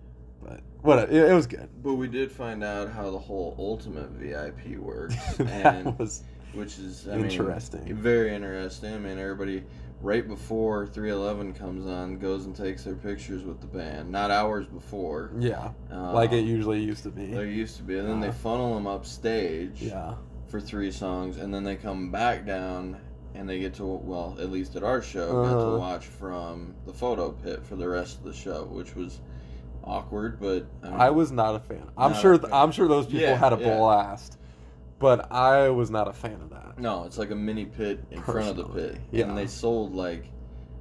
[0.82, 0.98] What?
[1.10, 1.68] It, it was good.
[1.82, 6.22] But we did find out how the whole ultimate VIP works, that and was
[6.54, 7.84] which is I Interesting.
[7.84, 8.94] Mean, very interesting.
[8.94, 9.64] I mean, everybody
[10.00, 14.10] right before 311 comes on goes and takes their pictures with the band.
[14.10, 17.26] Not hours before, yeah, like it Um, usually used to be.
[17.26, 20.14] There used to be, and then they Uh, funnel them up stage Yeah.
[20.46, 22.96] for three songs, and then they come back down
[23.34, 25.72] and they get to well, at least at our show, got Uh-huh.
[25.72, 29.20] to watch from the photo pit for the rest of the show, which was
[29.88, 31.84] awkward, but I, mean, I was not a fan.
[31.96, 32.38] I'm sure.
[32.38, 32.52] fan.
[32.52, 33.76] I'm sure those people Yeah, had a yeah.
[33.76, 34.38] blast,
[34.98, 36.78] but I was not a fan of that.
[36.78, 38.98] No, it's like a mini pit in front of the pit.
[39.10, 39.24] yeah.
[39.26, 40.24] And they sold like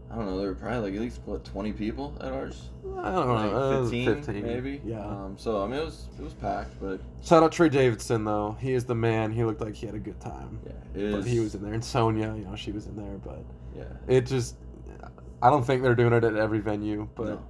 [0.10, 2.70] I don't know, there were probably like at least what, twenty people at ours?
[2.98, 3.58] I don't Like know.
[3.58, 4.82] uh, 15, 15, maybe?
[4.86, 5.06] Yeah.
[5.06, 8.56] Um so I mean it was it was packed, but Shout out Trey Davidson though.
[8.60, 9.32] He is the man.
[9.34, 10.60] He looked like he had a good time.
[10.96, 13.18] yeah, But he was in there, and Sonia, you know, she was in there.
[13.18, 13.44] But
[13.76, 13.84] yeah.
[14.08, 14.56] it just,
[15.42, 17.08] I don't think they're doing it at every venue.
[17.16, 17.46] But no.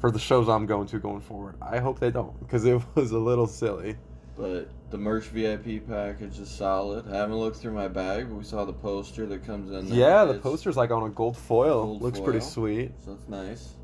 [0.00, 3.10] For the shows I'm going to going forward, I hope they don't because it was
[3.12, 3.96] a little silly.
[4.36, 7.12] But the merch VIP package is solid.
[7.12, 9.98] I haven't looked through my bag, but we saw the poster that comes in there.
[9.98, 11.84] Yeah, the poster's like on a gold foil.
[11.84, 12.92] Gold Looks pretty sweet.
[13.04, 13.74] So it's nice.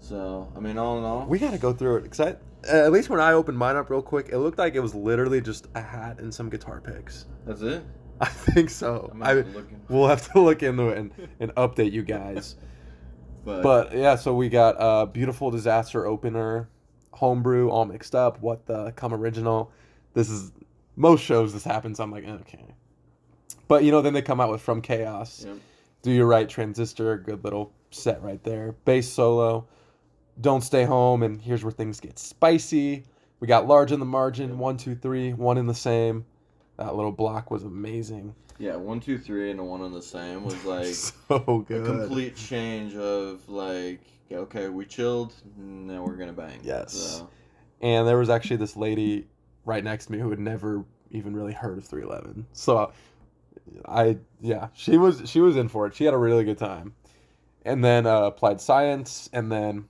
[0.00, 2.36] So I mean all in all We got to go through it because I,
[2.66, 5.40] at least when I opened mine up real quick, it looked like it was literally
[5.40, 7.26] just a hat and some guitar picks.
[7.46, 7.84] that's it.
[8.20, 9.10] I think so.
[9.12, 12.56] I'm I, looking we'll have to look into it and, and update you guys.
[13.44, 16.68] but, But yeah, so we got uh, beautiful disaster opener,
[17.12, 18.40] homebrew, all mixed up.
[18.40, 19.70] What the come original?
[20.14, 20.52] This is
[20.96, 21.52] most shows.
[21.52, 22.00] This happens.
[22.00, 22.74] I'm like okay,
[23.68, 25.44] but you know then they come out with from chaos.
[25.46, 25.58] Yep.
[26.02, 27.16] Do your right transistor?
[27.18, 28.72] Good little set right there.
[28.84, 29.66] Bass solo.
[30.40, 33.04] Don't stay home, and here's where things get spicy.
[33.40, 34.58] We got large in the margin.
[34.58, 35.32] One, two, three.
[35.32, 36.24] One in the same.
[36.76, 38.34] That little block was amazing.
[38.58, 41.84] yeah, one, two, three, and a one on the same was like so a good.
[41.86, 44.00] complete change of like
[44.32, 46.92] okay we chilled now we're gonna bang Yes.
[46.92, 47.28] so,
[47.82, 49.28] and there was actually this lady
[49.64, 52.90] right next to me who had never even really heard of 311 so
[53.86, 56.94] i yeah she was she was in for it she had a really good time
[57.64, 59.84] and then uh, applied science and then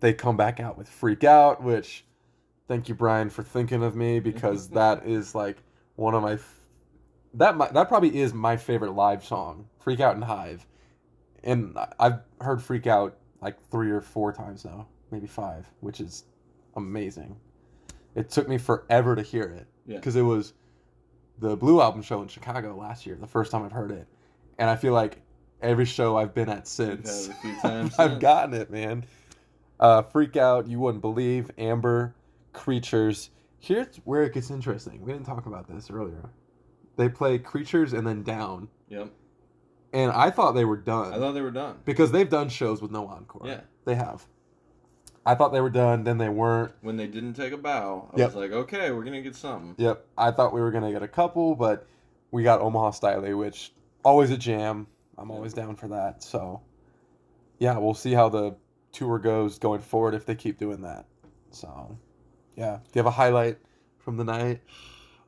[0.00, 2.04] they come back out with freak out which
[2.66, 5.58] thank you brian for thinking of me because that is like
[6.02, 6.58] one of my f-
[7.34, 10.66] that that probably is my favorite live song freak out and hive.
[11.44, 16.24] And i've heard freak out like three or four times now maybe five which is
[16.76, 17.36] amazing.
[18.14, 19.66] It took me forever to hear it.
[19.86, 19.96] Yeah.
[19.96, 20.52] because it was
[21.38, 24.06] the blue album show in chicago last year the first time i've heard it.
[24.58, 25.20] And i feel like
[25.62, 28.22] every show i've been at since had it a few times i've since.
[28.22, 29.04] gotten it man.
[29.80, 32.14] Uh, freak out you wouldn't believe amber
[32.52, 33.30] creatures
[33.62, 36.28] here's where it gets interesting we didn't talk about this earlier
[36.96, 39.08] they play creatures and then down yep
[39.92, 42.82] and i thought they were done i thought they were done because they've done shows
[42.82, 43.60] with no encore Yeah.
[43.84, 44.26] they have
[45.24, 48.18] i thought they were done then they weren't when they didn't take a bow i
[48.18, 48.28] Yep.
[48.28, 50.04] was like okay we're gonna get something Yep.
[50.18, 51.86] I thought we were gonna get a couple, but
[52.32, 53.72] we got Omaha Stylee, which
[54.04, 54.86] always a jam.
[55.18, 56.22] I'm always down for that.
[56.22, 56.62] So
[57.58, 58.56] yeah, we'll see how the
[58.90, 61.04] tour goes going forward if they keep doing that.
[61.50, 61.98] So
[62.56, 62.76] yeah.
[62.76, 63.58] Do you have a highlight
[63.98, 64.60] from the night?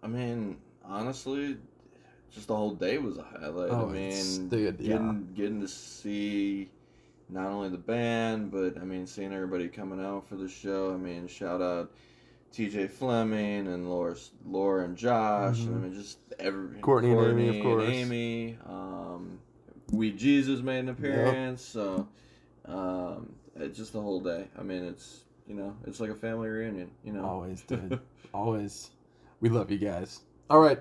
[0.03, 1.57] i mean honestly
[2.35, 3.70] just the whole day was a highlight.
[3.70, 4.95] Oh, I mean, dude, yeah.
[4.95, 6.68] getting getting to see
[7.29, 10.93] not only the band, but I mean, seeing everybody coming out for the show.
[10.93, 11.93] I mean, shout out
[12.53, 12.89] T.J.
[12.89, 15.61] Fleming and Laura, Laura and Josh.
[15.61, 16.81] and I mean, just every Mm-hmm.
[16.81, 17.93] Courtney and Amy, of and.
[17.93, 18.59] Amy.
[18.66, 19.39] Um,
[19.93, 21.62] we Jesus made an appearance.
[21.62, 22.09] So,
[22.64, 24.49] um, it's just the whole day.
[24.59, 26.90] I mean, it's you know, it's like a family reunion.
[27.05, 28.01] You know, Always, dude.
[28.34, 28.90] Always.
[29.40, 30.20] We love you guys.
[30.51, 30.78] All right.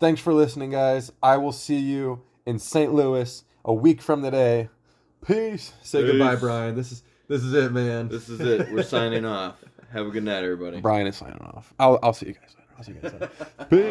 [0.00, 1.12] Thanks for listening, guys.
[1.22, 2.92] I will see you in St.
[2.94, 4.68] Louis a week from today.
[5.26, 5.72] Peace.
[5.82, 6.12] Say Peace.
[6.12, 6.74] goodbye, Brian.
[6.76, 8.08] This is this is it, man.
[8.08, 8.70] This is it.
[8.72, 9.62] We're signing off.
[9.92, 10.80] Have a good night, everybody.
[10.80, 11.72] Brian is signing off.
[11.78, 12.62] I'll, I'll see you guys later.
[12.76, 13.30] I'll see you guys later.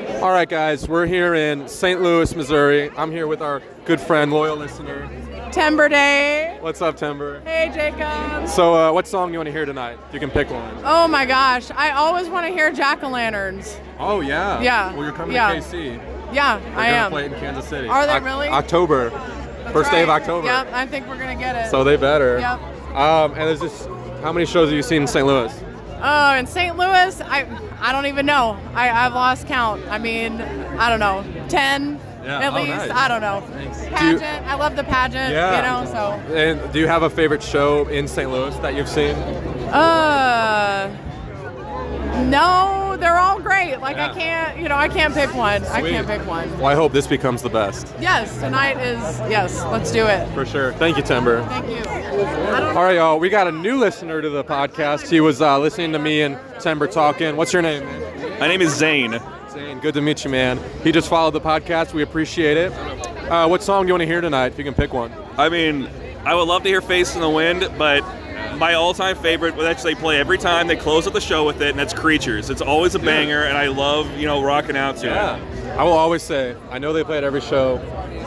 [0.07, 0.21] Peace.
[0.21, 0.87] All right, guys.
[0.87, 2.01] We're here in St.
[2.01, 2.91] Louis, Missouri.
[2.97, 5.09] I'm here with our good friend, loyal listener.
[5.51, 6.44] Timber Day.
[6.65, 7.41] What's up, Timber?
[7.41, 8.47] Hey, Jacob.
[8.47, 9.99] So, uh, what song do you want to hear tonight?
[10.11, 10.75] You can pick one.
[10.83, 13.77] Oh my gosh, I always want to hear Jack o' lanterns.
[13.99, 14.59] Oh yeah.
[14.63, 14.91] Yeah.
[14.95, 15.53] Well, you're coming Yeah.
[15.53, 16.01] to KC.
[16.33, 17.11] Yeah, They're I am.
[17.11, 17.87] play it in Kansas City.
[17.87, 18.47] Are they Oc- really?
[18.47, 19.11] October.
[19.11, 20.09] That's First day of.
[20.09, 20.47] October.
[20.47, 21.69] Yep, I think we're gonna get it.
[21.69, 22.39] So they better.
[22.39, 22.59] Yep.
[22.95, 23.87] Um, and there's just
[24.23, 25.23] how many shows have you seen in St.
[25.27, 25.53] Louis?
[26.01, 26.75] Oh, in St.
[26.75, 27.45] Louis, I
[27.79, 28.57] I don't even know.
[28.73, 29.83] I I've lost count.
[29.87, 32.69] I mean, I don't know, ten Yeah, at oh, least.
[32.69, 32.89] nice.
[32.89, 33.43] I don't know.
[33.95, 34.47] Pageant.
[34.47, 35.31] I love the pageant.
[35.31, 35.55] Yeah.
[35.57, 36.35] You know, so.
[36.35, 38.29] And do you have a favorite show in St.
[38.29, 39.15] Louis that you've seen?
[39.71, 40.95] Uh.
[42.29, 43.79] No, they're all great.
[43.79, 44.11] Like Yeah.
[44.11, 45.63] I can't, you know, I can't pick one.
[45.65, 46.49] I can't pick one.
[46.57, 47.93] Well, I hope this becomes the best.
[47.99, 49.61] Yes, tonight is yes.
[49.65, 50.27] Let's do it.
[50.33, 50.73] For sure.
[50.73, 51.43] Thank you, Timber.
[51.43, 51.83] Thank you.
[51.89, 53.19] All right, y'all.
[53.19, 55.09] We got a new listener to the podcast.
[55.09, 57.35] He was uh, listening to me and Timber talking.
[57.35, 58.39] What's your name, man?
[58.39, 59.19] My name is Zane.
[59.51, 59.79] Zane.
[59.79, 60.59] Good to meet you, man.
[60.83, 61.93] He just followed the podcast.
[61.93, 62.71] We appreciate it.
[63.29, 64.51] Uh, what song do you want to hear tonight?
[64.51, 65.11] If you can pick one.
[65.35, 65.89] I mean,
[66.25, 68.01] I would love to hear Face in the Wind, but
[68.57, 71.69] my all-time favorite, which they play every time they close up the show with it,
[71.69, 72.51] and that's Creatures.
[72.51, 75.71] It's always a banger, and I love, you know, rocking out to it.
[75.71, 77.81] I will always say, I know they play it every show.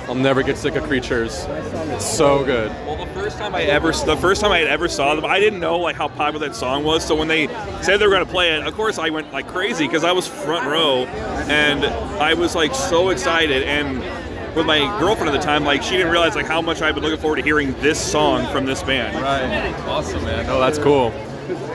[0.08, 1.46] I'll never get sick of Creatures.
[1.48, 2.70] It's so good.
[2.84, 5.60] Well, the first time I ever, the first time I ever saw them, I didn't
[5.60, 7.04] know like how popular that song was.
[7.04, 7.46] So when they
[7.82, 10.10] said they were going to play it, of course I went like crazy because I
[10.10, 11.04] was front row,
[11.46, 11.84] and
[12.20, 13.62] I was like so excited.
[13.62, 14.02] And
[14.58, 17.04] with my girlfriend at the time, like she didn't realize like how much I've been
[17.04, 19.14] looking forward to hearing this song from this band.
[19.22, 19.72] Right.
[19.86, 20.46] Awesome, man.
[20.50, 21.12] Oh, that's cool.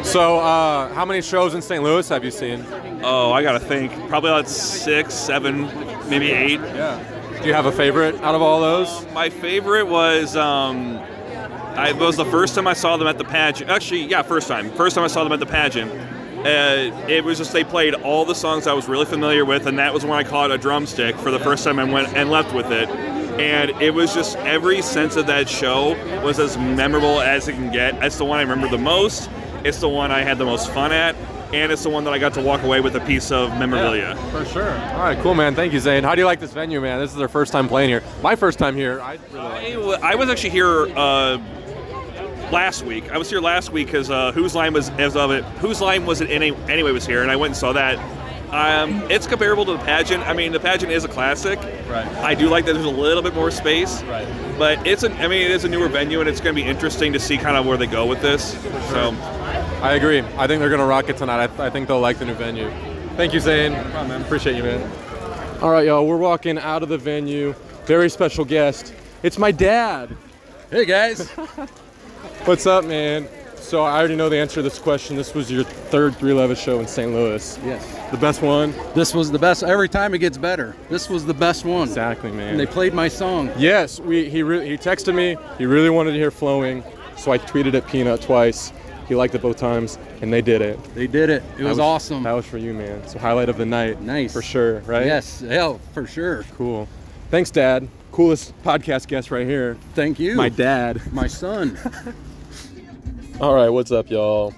[0.03, 1.81] So, uh, how many shows in St.
[1.81, 2.63] Louis have you seen?
[3.01, 3.91] Oh, I gotta think.
[4.09, 5.61] Probably about six, seven,
[6.09, 6.59] maybe eight.
[6.59, 7.01] Yeah.
[7.41, 9.05] Do you have a favorite out of all those?
[9.13, 10.97] My favorite was um,
[11.75, 13.69] I it was the first time I saw them at the pageant.
[13.69, 14.69] Actually, yeah, first time.
[14.71, 15.91] First time I saw them at the pageant.
[16.43, 19.79] Uh, it was just they played all the songs I was really familiar with, and
[19.79, 22.53] that was when I caught a drumstick for the first time and went and left
[22.53, 22.89] with it.
[23.39, 27.71] And it was just every sense of that show was as memorable as it can
[27.71, 27.95] get.
[28.03, 29.29] It's the one I remember the most.
[29.63, 31.15] It's the one I had the most fun at,
[31.53, 34.15] and it's the one that I got to walk away with a piece of memorabilia.
[34.31, 34.69] For sure.
[34.69, 35.55] All right, cool, man.
[35.55, 36.03] Thank you, Zane.
[36.03, 36.99] How do you like this venue, man?
[36.99, 38.03] This is our first time playing here.
[38.21, 38.99] My first time here.
[38.99, 41.37] I really like I, I was actually here uh,
[42.53, 43.11] last week.
[43.11, 45.43] I was here last week because uh, whose line was as of it?
[45.59, 46.91] Whose line was it any, anyway?
[46.91, 47.97] Was here, and I went and saw that.
[48.53, 50.21] Um, it's comparable to the pageant.
[50.27, 51.57] I mean, the pageant is a classic.
[51.89, 52.05] Right.
[52.19, 54.03] I do like that there's a little bit more space.
[54.03, 54.27] Right.
[54.59, 55.13] But it's an.
[55.13, 57.37] I mean, it is a newer venue, and it's going to be interesting to see
[57.37, 58.53] kind of where they go with this.
[58.89, 59.11] So.
[59.83, 60.19] I agree.
[60.37, 61.49] I think they're gonna rock it tonight.
[61.59, 62.69] I, I think they'll like the new venue.
[63.17, 63.73] Thank you, Zane.
[63.73, 64.21] man.
[64.21, 65.61] Appreciate you, man.
[65.61, 66.07] All right, y'all.
[66.07, 67.53] We're walking out of the venue.
[67.85, 68.93] Very special guest.
[69.23, 70.15] It's my dad.
[70.71, 71.29] Hey guys.
[72.45, 73.27] What's up, man?
[73.55, 75.15] So I already know the answer to this question.
[75.15, 77.11] This was your third 311 show in St.
[77.13, 77.57] Louis.
[77.63, 78.11] Yes.
[78.11, 78.73] The best one.
[78.93, 79.63] This was the best.
[79.63, 80.75] Every time it gets better.
[80.89, 81.87] This was the best one.
[81.87, 82.49] Exactly, man.
[82.49, 83.49] And they played my song.
[83.57, 85.37] Yes, we he re- he texted me.
[85.57, 86.83] He really wanted to hear flowing,
[87.15, 88.73] so I tweeted at P-Nut twice.
[89.07, 90.83] He liked it both times, and they did it.
[90.95, 91.43] They did it.
[91.57, 92.23] It That was, awesome.
[92.23, 93.07] That was for you, man.
[93.07, 94.01] So highlight of the night.
[94.01, 94.33] Nice.
[94.33, 95.05] For sure, right?
[95.05, 95.39] Yes.
[95.39, 96.43] Hell, for sure.
[96.57, 96.89] Cool.
[97.31, 97.87] Thanks, Dad.
[98.11, 99.77] Coolest podcast guest right here.
[99.95, 100.35] Thank you.
[100.35, 101.01] My dad.
[101.13, 101.79] My son.
[103.43, 104.53] All right, what's up, y'all?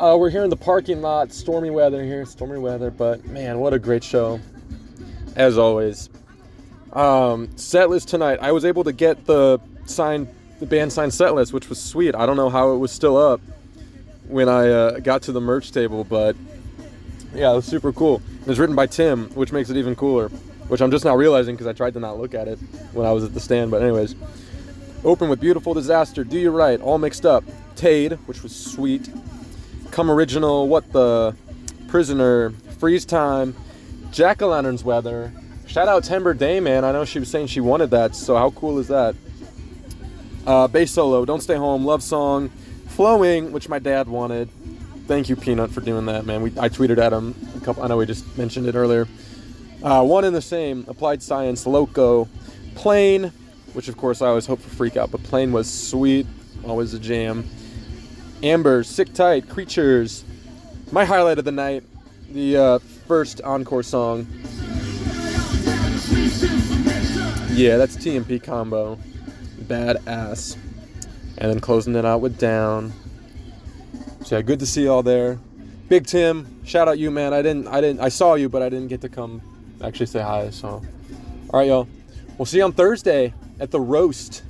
[0.00, 1.34] Uh, we're here in the parking lot.
[1.34, 4.40] Stormy weather here, stormy weather, but man, what a great show.
[5.34, 6.08] As always.
[6.94, 8.38] Um, set list tonight.
[8.40, 10.28] I was able to get the signed,
[10.60, 12.14] the band signed set list, which was sweet.
[12.14, 13.42] I don't know how it was still up
[14.28, 16.36] when I uh, got to the merch table, but
[17.34, 18.22] yeah, it was super cool.
[18.40, 20.30] It was written by Tim, which makes it even cooler.
[20.68, 22.58] Which I'm just now realizing because I tried to not look at it
[22.94, 23.70] when I was at the stand.
[23.70, 24.14] But anyways,
[25.04, 26.24] open with beautiful disaster.
[26.24, 26.80] Do you right?
[26.80, 27.44] All mixed up.
[27.76, 29.08] Tade, which was sweet.
[29.90, 30.68] Come original.
[30.68, 31.34] What the
[31.88, 32.50] prisoner?
[32.78, 33.54] Freeze time.
[34.10, 35.32] Jack o' lanterns weather.
[35.66, 36.84] Shout out Timber Day, man.
[36.84, 38.14] I know she was saying she wanted that.
[38.14, 39.14] So how cool is that?
[40.46, 41.24] Uh, bass solo.
[41.24, 41.84] Don't stay home.
[41.84, 42.50] Love song.
[42.88, 44.48] Flowing, which my dad wanted.
[45.06, 46.42] Thank you, P-Nut, for doing that, man.
[46.42, 47.82] We I tweeted at him a couple.
[47.82, 49.06] I know we just mentioned it earlier.
[49.82, 52.28] Uh, one and the same, Applied Science, Loco,
[52.74, 53.32] Plain,
[53.76, 56.26] which of course I always hope for Freak Out, but Plain was sweet,
[56.64, 57.46] always a jam.
[58.42, 60.24] Amber, Sick Tight, Creatures.
[60.92, 61.84] My highlight of the night,
[62.30, 64.26] the uh, first encore song.
[67.52, 68.98] Yeah, that's T&P Combo.
[69.60, 70.56] Badass.
[71.36, 72.94] And then closing it out with Down.
[74.24, 75.38] So yeah, good to see y'all there.
[75.90, 77.34] Big Tim, shout out you man.
[77.34, 79.42] I didn't I didn't I saw you but I didn't get to come
[79.84, 80.82] actually say hi, so
[81.50, 81.86] all right y'all.
[82.38, 84.42] We'll see you on Thursday at the roast.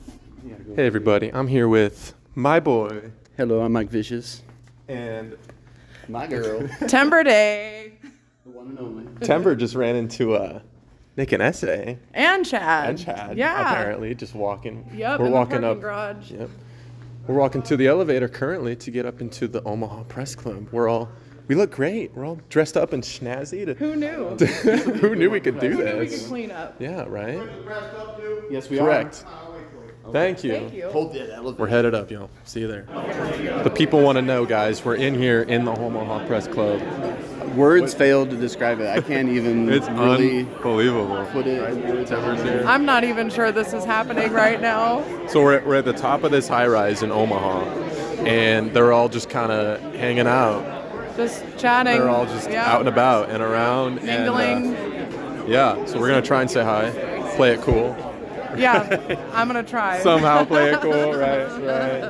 [0.74, 4.42] Hey everybody, I'm here with my boy Hello, I'm Mike Vicious.
[4.88, 5.36] and
[6.08, 6.68] My girl.
[6.88, 7.92] Timber Day.
[8.44, 9.04] the one and only.
[9.26, 10.60] Timber just ran into uh
[11.16, 12.90] Nick and SA And Chad.
[12.90, 13.72] and Chad Yeah.
[13.72, 14.88] apparently just walking.
[14.94, 15.20] Yep.
[15.20, 16.30] We're in walking the up garage.
[16.30, 16.50] Yep.
[17.26, 20.68] We're walking to the elevator currently to get up into the Omaha Press Club.
[20.72, 21.08] We're all
[21.48, 22.14] we look great.
[22.14, 23.66] We're all dressed up and snazzy.
[23.66, 24.36] To, Who knew?
[25.00, 26.76] who knew we could do Who knew we could clean up?
[26.80, 27.40] Yeah, right?
[28.50, 29.24] Yes, we Correct.
[30.12, 30.52] Thank you.
[30.52, 30.88] Thank you.
[30.90, 31.62] Hold that elevator.
[31.62, 32.30] We're headed up, y'all.
[32.44, 32.82] See you there.
[33.64, 34.84] The people want to know, guys.
[34.84, 36.80] We're in here in the Omaha Press Club.
[37.56, 38.86] Words failed to describe it.
[38.86, 41.26] I can't even It's really unbelievable.
[41.32, 42.10] put it in words.
[42.10, 42.66] Timber's.
[42.66, 45.02] I'm not even sure this is happening right now.
[45.26, 47.62] So we're at, we're at the top of this high rise in Omaha,
[48.24, 50.75] and they're all just kind of hanging out.
[51.16, 51.98] Just chatting.
[51.98, 52.70] They're all just yeah.
[52.70, 53.98] out and about and around.
[54.00, 55.48] and, uh, Mingling.
[55.48, 56.90] yeah, so we're gonna try and say hi,
[57.36, 57.96] play it cool.
[58.56, 60.00] yeah, I'm gonna try.
[60.00, 61.46] Somehow play it cool, right?
[61.46, 62.02] Right.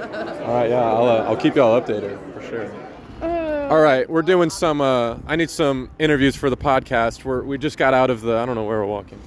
[0.42, 2.72] All right, yeah, I'll, uh, I'll keep y'all updated for sure.
[3.70, 4.80] All right, we're doing some.
[4.80, 7.24] Uh, I need some interviews for the podcast.
[7.24, 8.36] We're, we just got out of the.
[8.36, 9.20] I don't know where we're walking.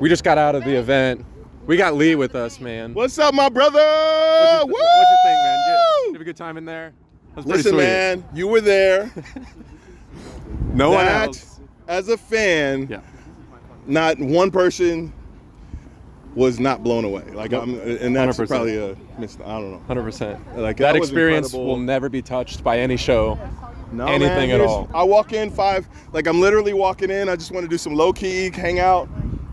[0.00, 1.24] We just got out of the event.
[1.66, 2.94] We got Lee with us, man.
[2.94, 3.78] What's up, my brother?
[3.78, 4.72] What'd you, Woo!
[4.72, 5.58] what'd you think, man?
[5.66, 6.92] Did you, you have a good time in there?
[7.44, 7.78] That Listen, sweet.
[7.82, 9.10] man, you were there.
[10.72, 11.60] No one else.
[11.88, 13.00] As a fan, Yeah.
[13.86, 15.12] not one person
[16.34, 17.24] was not blown away.
[17.32, 18.48] Like, I'm, and that's 100%.
[18.48, 19.36] probably a miss.
[19.44, 19.82] I don't know.
[19.86, 20.38] Hundred percent.
[20.58, 23.38] Like That was experience will never be touched by any show.
[23.90, 24.88] No, anything man, at all.
[24.94, 27.28] I walk in five, like I'm literally walking in.
[27.28, 29.08] I just want to do some low key, hang out.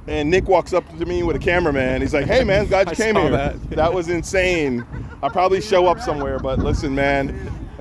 [0.07, 2.01] And Nick walks up to me with a cameraman.
[2.01, 3.31] He's like, "Hey, man, glad you I came saw here.
[3.31, 3.69] that.
[3.71, 4.85] That was insane.
[5.23, 7.33] I probably show up somewhere, but listen, man,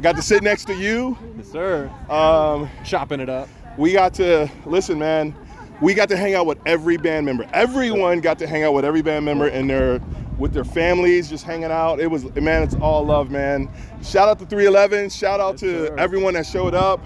[0.05, 1.17] got to sit next to you.
[1.35, 1.91] Yes, sir.
[2.11, 3.49] Um, Chopping it up.
[3.79, 5.35] we got to listen, man.
[5.81, 7.49] We got to hang out with every band member.
[7.55, 10.03] Everyone got to hang out with every band member and their
[10.37, 12.01] with their families, just hanging out.
[12.01, 13.71] It was man, it's all love, man.
[14.03, 15.09] Shout out to 311.
[15.09, 15.97] Shout out to sir.
[15.97, 17.01] everyone that showed up.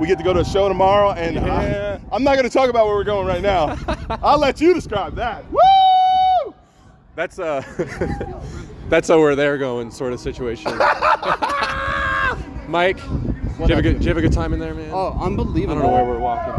[0.00, 2.00] We get to go to a show tomorrow, and Yeah.
[2.10, 3.78] I, am not going to talk about where we're going right now.
[4.20, 5.44] I'll let you describe that.
[5.50, 6.54] Woo!
[7.14, 7.62] That's uh
[8.88, 10.72] that's a where they're going sort of situation.
[12.68, 14.90] Mike, did you, have a good, did you have a good time in there, man?
[14.92, 15.78] Oh, unbelievable.
[15.78, 16.54] I don't know where we're walking.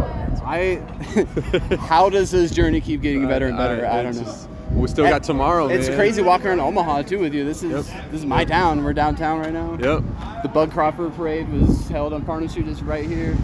[0.45, 1.75] I.
[1.87, 3.85] how does this journey keep getting better and better?
[3.85, 4.49] I, don't it's know.
[4.71, 5.97] we still got tomorrow, It's man.
[5.97, 7.43] crazy walking around Omaha too with you.
[7.43, 8.11] This is Yep.
[8.11, 8.83] this is my town.
[8.83, 9.71] We're downtown right now.
[9.73, 10.03] Yep.
[10.43, 13.37] The Bug Cropper Parade was held on Farnam Street, just right here.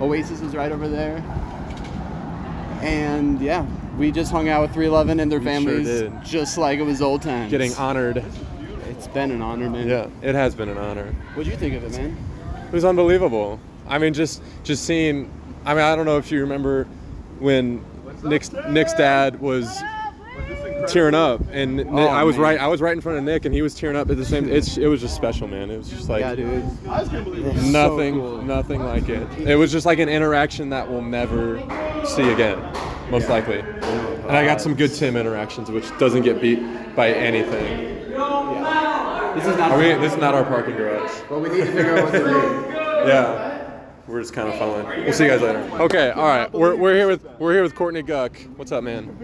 [0.00, 1.16] Oasis is right over there.
[2.82, 3.66] And yeah,
[3.96, 6.12] we just hung out with 311 and their We sure families, did.
[6.24, 7.50] just like it was old times.
[7.50, 8.22] Getting honored.
[8.96, 9.88] It's been an honor, man.
[9.88, 11.14] Yeah, it has been an honor.
[11.34, 12.16] What'd you think of it, man?
[12.66, 13.60] It was unbelievable.
[13.88, 15.30] I mean, just just seeing.
[15.64, 16.84] I mean, I don't know if you remember
[17.38, 17.84] when
[18.24, 19.82] Nick's Nick's dad was
[20.88, 22.42] tearing up, and Nick- oh, I was man.
[22.42, 22.60] right.
[22.60, 24.48] I was right in front of Nick, and he was tearing up at the same.
[24.48, 25.70] It's it was just special, man.
[25.70, 26.64] It was just like yeah, dude.
[26.84, 28.42] nothing, So cool.
[28.42, 29.26] nothing like it.
[29.40, 31.58] It was just like an interaction that we'll never
[32.06, 32.58] see again,
[33.10, 33.60] most likely.
[33.60, 36.60] And I got some good Tim interactions, which doesn't get beat
[36.96, 38.05] by anything.
[38.16, 39.70] This is not.
[39.72, 41.10] Are we, this is not our parking garage.
[41.28, 42.72] But we need to figure out what to do.
[43.06, 43.52] Yeah.
[44.08, 44.86] We're just kind of following.
[45.04, 45.58] We'll see you guys later.
[45.80, 46.50] Okay, all right.
[46.52, 48.36] We're, we're here with we're here with Courtney Guck.
[48.56, 49.16] What's up, man?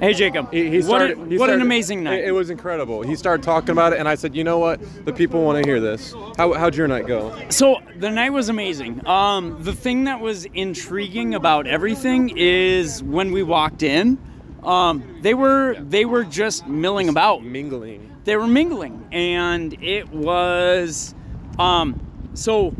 [0.00, 0.52] Hey, Jacob.
[0.52, 2.20] He, he what, a- he what an started- amazing night.
[2.20, 3.02] It, it was incredible.
[3.02, 4.80] He started talking about it, and I said, you know what?
[5.04, 6.12] The people want to hear this.
[6.36, 7.36] How, how'd your night go?
[7.50, 9.06] So the night was amazing.
[9.06, 14.18] Um, the thing that was intriguing about everything is when we walked in,
[14.66, 17.42] um, they were they were just milling about.
[17.44, 18.10] Mingling.
[18.24, 21.14] They were mingling, and it was
[21.58, 22.00] um,
[22.34, 22.74] so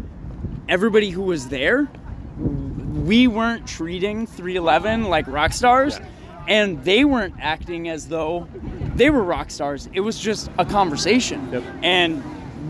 [0.69, 1.89] everybody who was there,
[2.37, 6.01] we weren't treating 311 like rock stars,
[6.49, 8.49] and they weren't acting as though
[8.97, 9.89] they were rock stars.
[9.93, 11.63] It was just a conversation, Yep.
[11.83, 12.23] and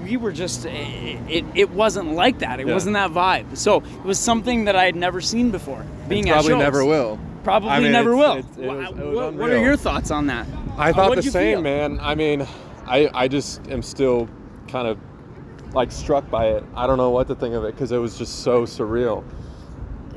[0.04, 2.60] we were just it, it wasn't like that.
[2.60, 2.74] It Yeah.
[2.74, 3.56] wasn't that vibe.
[3.56, 5.82] So it was something that I had never seen before.
[6.08, 7.18] Being at Probably never will.
[7.46, 8.36] Probably I mean, never it's- will.
[8.38, 10.46] it's- it was- it was what, what are your thoughts on that?
[10.76, 11.62] I thought what'd the you same, feel?
[11.62, 11.98] man.
[12.02, 12.44] I mean,
[12.88, 14.28] I I just am still
[14.66, 14.98] kind of
[15.72, 16.64] like struck by it.
[16.74, 19.22] I don't know what to think of it because it was just so surreal.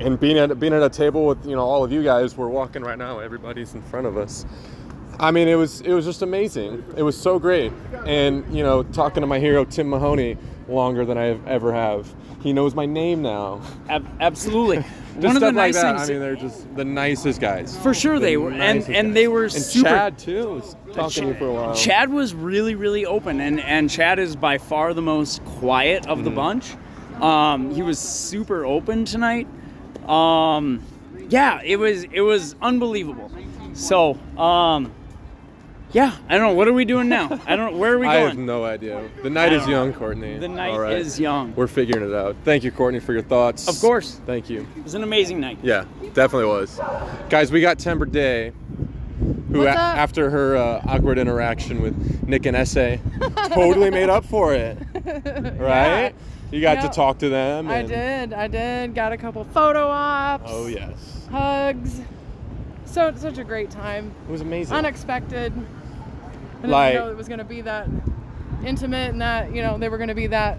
[0.00, 2.48] and being at being at a table with you know all of you guys, we're
[2.48, 3.20] walking right now.
[3.20, 4.44] Everybody's in front of us.
[5.20, 6.82] I mean, it was it was just amazing.
[6.96, 7.70] It was so great,
[8.06, 10.36] and you know, talking to my hero Tim Mahoney
[10.68, 12.12] longer than I ever have.
[12.40, 13.60] He knows my name now.
[13.88, 14.78] Ab- absolutely.
[15.20, 15.96] Just One of the stuff like nice that.
[15.98, 17.76] things- I mean, they're just the nicest guys.
[17.78, 19.14] For sure The they were, and and guys.
[19.14, 19.88] they were and super.
[19.88, 21.74] Chad too was talking to you for a while.
[21.74, 26.20] Chad was really, really open, and and Chad is by far the most quiet of
[26.20, 26.24] Mm.
[26.24, 26.74] the bunch.
[27.20, 29.46] Um, he was super open tonight.
[30.08, 30.80] Um,
[31.28, 33.30] yeah, it was it was unbelievable.
[33.74, 34.92] So, um,
[35.92, 36.54] yeah, I don't know.
[36.54, 37.40] What are we doing now?
[37.46, 37.72] I don't.
[37.72, 38.16] Know where are we going?
[38.24, 39.08] I have no idea.
[39.22, 39.92] The night is young.
[39.92, 40.38] Courtney.
[40.38, 40.96] The night All right.
[40.96, 41.54] is young.
[41.54, 42.36] We're figuring it out.
[42.44, 43.68] Thank you, Courtney, for your thoughts.
[43.68, 44.20] Of course.
[44.26, 44.66] Thank you.
[44.76, 45.58] It was an amazing night.
[45.62, 45.84] Yeah,
[46.14, 46.78] definitely was.
[47.28, 48.52] Guys, we got Timber Day,
[49.50, 52.96] who a- after her uh, awkward interaction with Nick and SA,
[53.48, 54.78] totally made up for it.
[55.58, 56.14] Right?
[56.52, 56.90] You got Yep.
[56.90, 57.68] to talk to them.
[57.68, 58.32] I did.
[58.32, 58.94] I did.
[58.94, 60.50] Got a couple photo ops.
[60.52, 62.00] Oh yes, Hugs.
[62.86, 64.12] So such a great time.
[64.28, 64.76] it was amazing.
[64.76, 65.52] Unexpected.
[66.60, 67.88] I didn't Like- know it was gonna be that
[68.64, 70.58] intimate and that you know they were gonna be that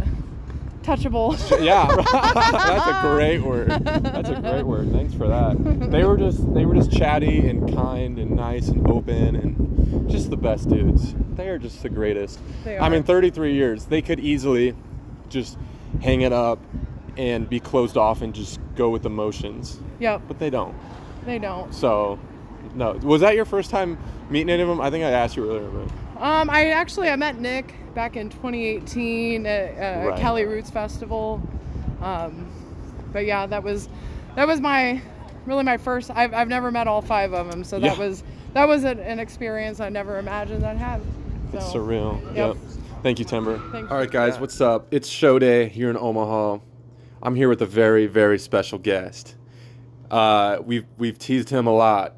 [0.83, 1.37] touchable.
[1.63, 3.69] yeah, that's a great word.
[4.01, 4.91] That's a great word.
[4.91, 5.91] Thanks for that.
[5.91, 10.29] They were just they were just chatty and kind and nice and open and just
[10.31, 11.13] the best dudes.
[11.35, 12.39] They are just the greatest.
[12.63, 12.81] They are.
[12.81, 13.85] I mean, 33 years.
[13.85, 14.75] They could easily
[15.29, 15.57] just
[16.01, 16.59] hang it up
[17.17, 20.23] and be closed off and just go with emotions, Yep.
[20.27, 20.73] but they don't.
[21.25, 21.73] They don't.
[21.73, 22.17] So,
[22.73, 22.93] no.
[23.03, 23.97] Was that your first time
[24.31, 24.81] meeting any of them?
[24.81, 28.29] I think I asked you earlier, but Um, I actually I met Nick back in
[28.29, 29.71] 2018 at
[30.05, 30.19] uh, Right.
[30.19, 31.41] Cali Roots Festival.
[32.01, 32.49] Um,
[33.11, 33.89] but yeah, that was
[34.35, 35.01] that was my
[35.45, 36.09] really my first.
[36.11, 38.03] I've, I've never met all five of them, so that Yeah.
[38.03, 38.23] was
[38.53, 41.01] that was an, an experience I never imagined I'd have.
[41.53, 42.23] It's surreal.
[42.35, 42.55] Yep.
[42.55, 42.57] Yep.
[43.03, 43.57] Thank you, Timber.
[43.71, 44.41] Thanks All right, for guys, that.
[44.41, 44.87] what's up?
[44.91, 46.59] It's show day here in Omaha.
[47.23, 49.35] I'm here with a very, very special guest.
[50.09, 52.13] Uh, we've we've teased him a lot,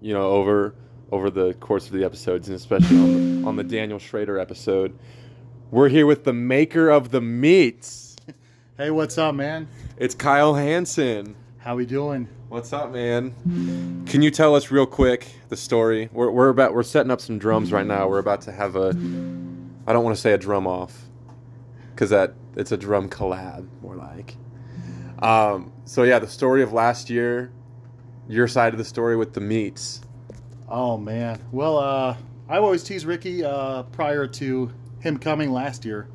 [0.00, 0.74] you know, over
[1.12, 4.96] over the course of the episodes, and especially on the, on the Daniel Schrader episode.
[5.70, 8.16] We're here with the maker of the meats.
[8.76, 9.68] Hey, what's up, man?
[9.98, 11.36] It's Kyle Hansen.
[11.58, 12.28] How we doing?
[12.48, 13.34] What's up, man?
[14.06, 16.08] Can you tell us real quick the story?
[16.12, 18.08] We're, we're about we're setting up some drums right now.
[18.08, 18.88] We're about to have a
[19.86, 20.98] I don't want to say a drum off
[21.94, 24.36] because that it's a drum collab more like.
[25.22, 27.52] Um, so yeah, the story of last year,
[28.28, 30.00] your side of the story with the meats.
[30.70, 31.42] Oh man.
[31.50, 32.16] Well, uh,
[32.48, 36.08] I always tease Ricky uh, prior to him coming last year.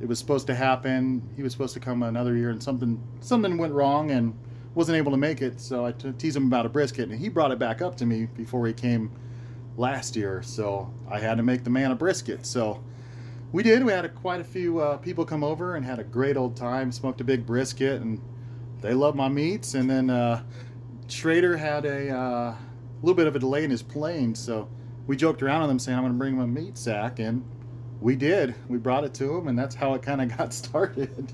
[0.00, 1.28] It was supposed to happen.
[1.36, 4.34] He was supposed to come another year, and something something went wrong and
[4.74, 5.60] wasn't able to make it.
[5.60, 8.06] So I t- teased him about a brisket, and he brought it back up to
[8.06, 9.10] me before he came
[9.76, 10.42] last year.
[10.42, 12.46] So I had to make the man a brisket.
[12.46, 12.82] So
[13.52, 13.84] we did.
[13.84, 16.56] We had a, quite a few uh, people come over and had a great old
[16.56, 16.90] time.
[16.90, 18.18] Smoked a big brisket, and
[18.80, 19.74] they love my meats.
[19.74, 20.42] And then uh,
[21.08, 22.54] Schrader had a uh,
[23.02, 24.68] little bit of a delay in his plane, so
[25.06, 27.44] we joked around with him saying, "I'm going to bring him a meat sack," and
[28.00, 28.54] we did.
[28.68, 31.32] We brought it to him, and that's how it kind of got started.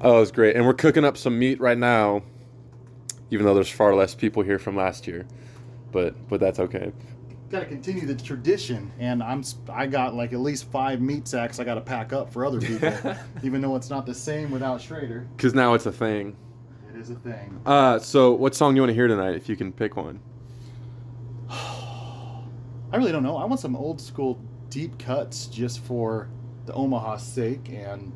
[0.00, 2.22] Oh, it was great, and we're cooking up some meat right now,
[3.30, 5.26] even though there's far less people here from last year,
[5.92, 6.92] but but that's okay.
[7.50, 11.58] got to continue the tradition, and I'm I got like at least five meat sacks
[11.58, 12.92] I got to pack up for other people,
[13.42, 15.26] even though it's not the same without Schrader.
[15.36, 16.36] Because now it's a thing.
[16.94, 17.60] It is a thing.
[17.66, 19.34] Uh, so what song do you want to hear tonight?
[19.34, 20.20] If you can pick one.
[22.92, 23.36] I really don't know.
[23.36, 26.28] I want some old school deep cuts just for
[26.66, 28.12] the Omaha sake, and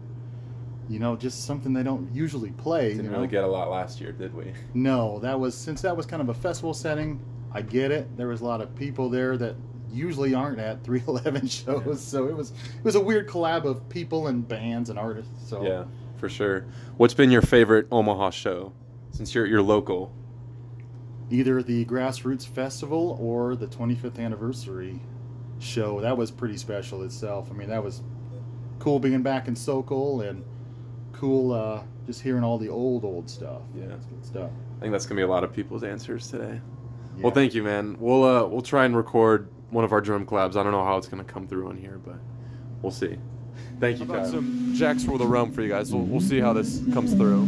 [0.88, 2.90] you know, just something they don't usually play.
[2.90, 3.16] Didn't you know?
[3.18, 4.52] really get a lot last year, did we?
[4.74, 7.20] No, that was since that was kind of a festival setting.
[7.52, 8.16] I get it.
[8.16, 9.56] There was a lot of people there that
[9.90, 14.28] usually aren't at 311 shows, so it was it was a weird collab of people
[14.28, 15.48] and bands and artists.
[15.48, 15.84] So Yeah,
[16.16, 16.66] for sure.
[16.96, 18.72] What's been your favorite Omaha show
[19.10, 20.12] since you're you're local?
[21.32, 25.00] Either the Grassroots Festival or the 25th anniversary
[25.58, 26.00] show.
[26.00, 27.48] That was pretty special itself.
[27.50, 28.02] I mean, that was
[28.78, 30.44] cool being back in Sokol and
[31.12, 33.62] cool uh, just hearing all the old old stuff.
[33.74, 34.50] Yeah, that's good stuff.
[34.78, 36.60] I think that's gonna be a lot of people's answers today.
[37.16, 37.22] Yeah.
[37.22, 37.96] Well, thank you, man.
[37.98, 40.56] We'll uh we'll try and record one of our drum collabs.
[40.56, 42.16] I don't know how it's gonna come through on here, but
[42.82, 43.16] we'll see.
[43.78, 44.30] Thank you, guys.
[44.30, 45.92] Some jacks for the rum for you guys.
[45.92, 47.46] We'll, we'll see how this comes through.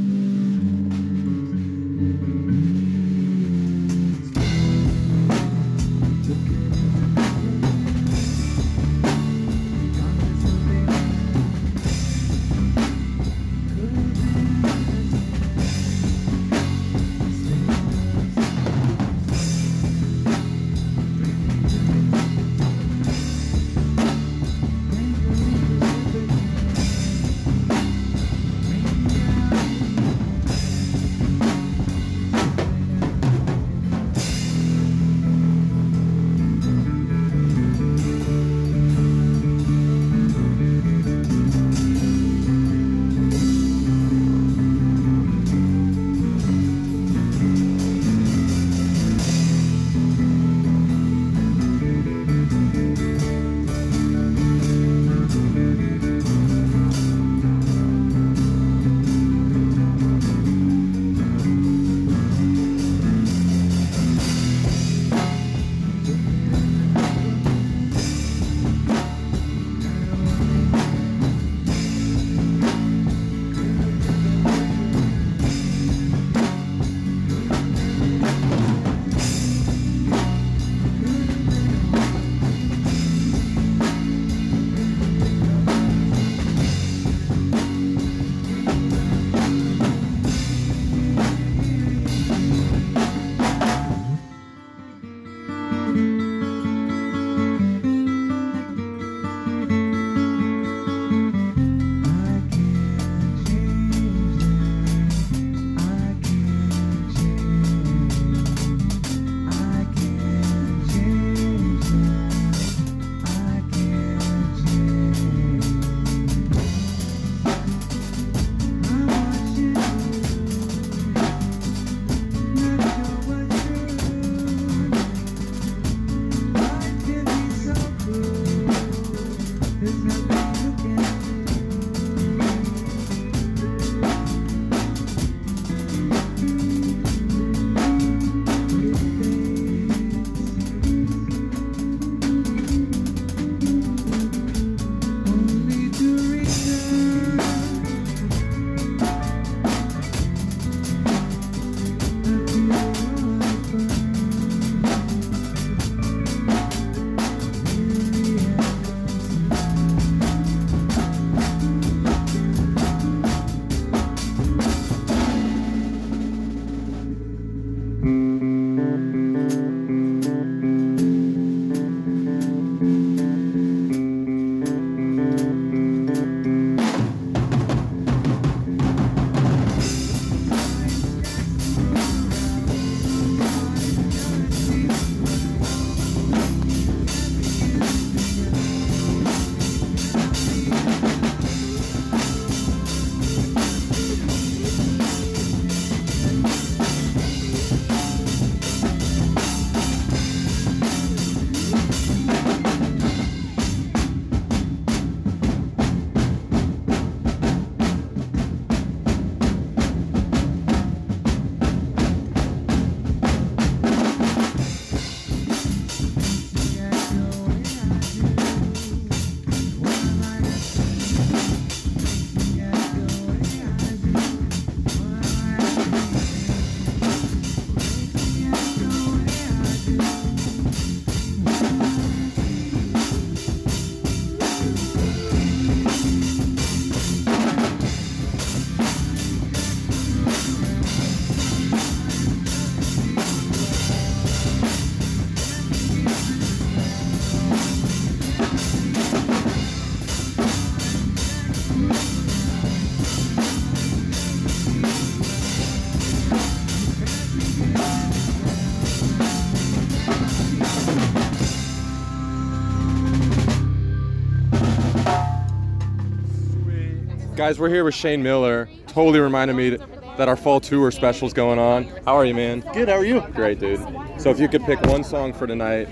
[267.45, 268.71] Guys, we're here with Shane Miller.
[268.87, 269.77] Totally reminded me
[270.17, 271.85] that our fall tour special's going on.
[272.07, 272.61] How are you, man?
[272.73, 272.89] Good.
[272.89, 273.21] How are you?
[273.35, 273.81] Great, dude.
[274.17, 275.85] So if you could pick one song for tonight,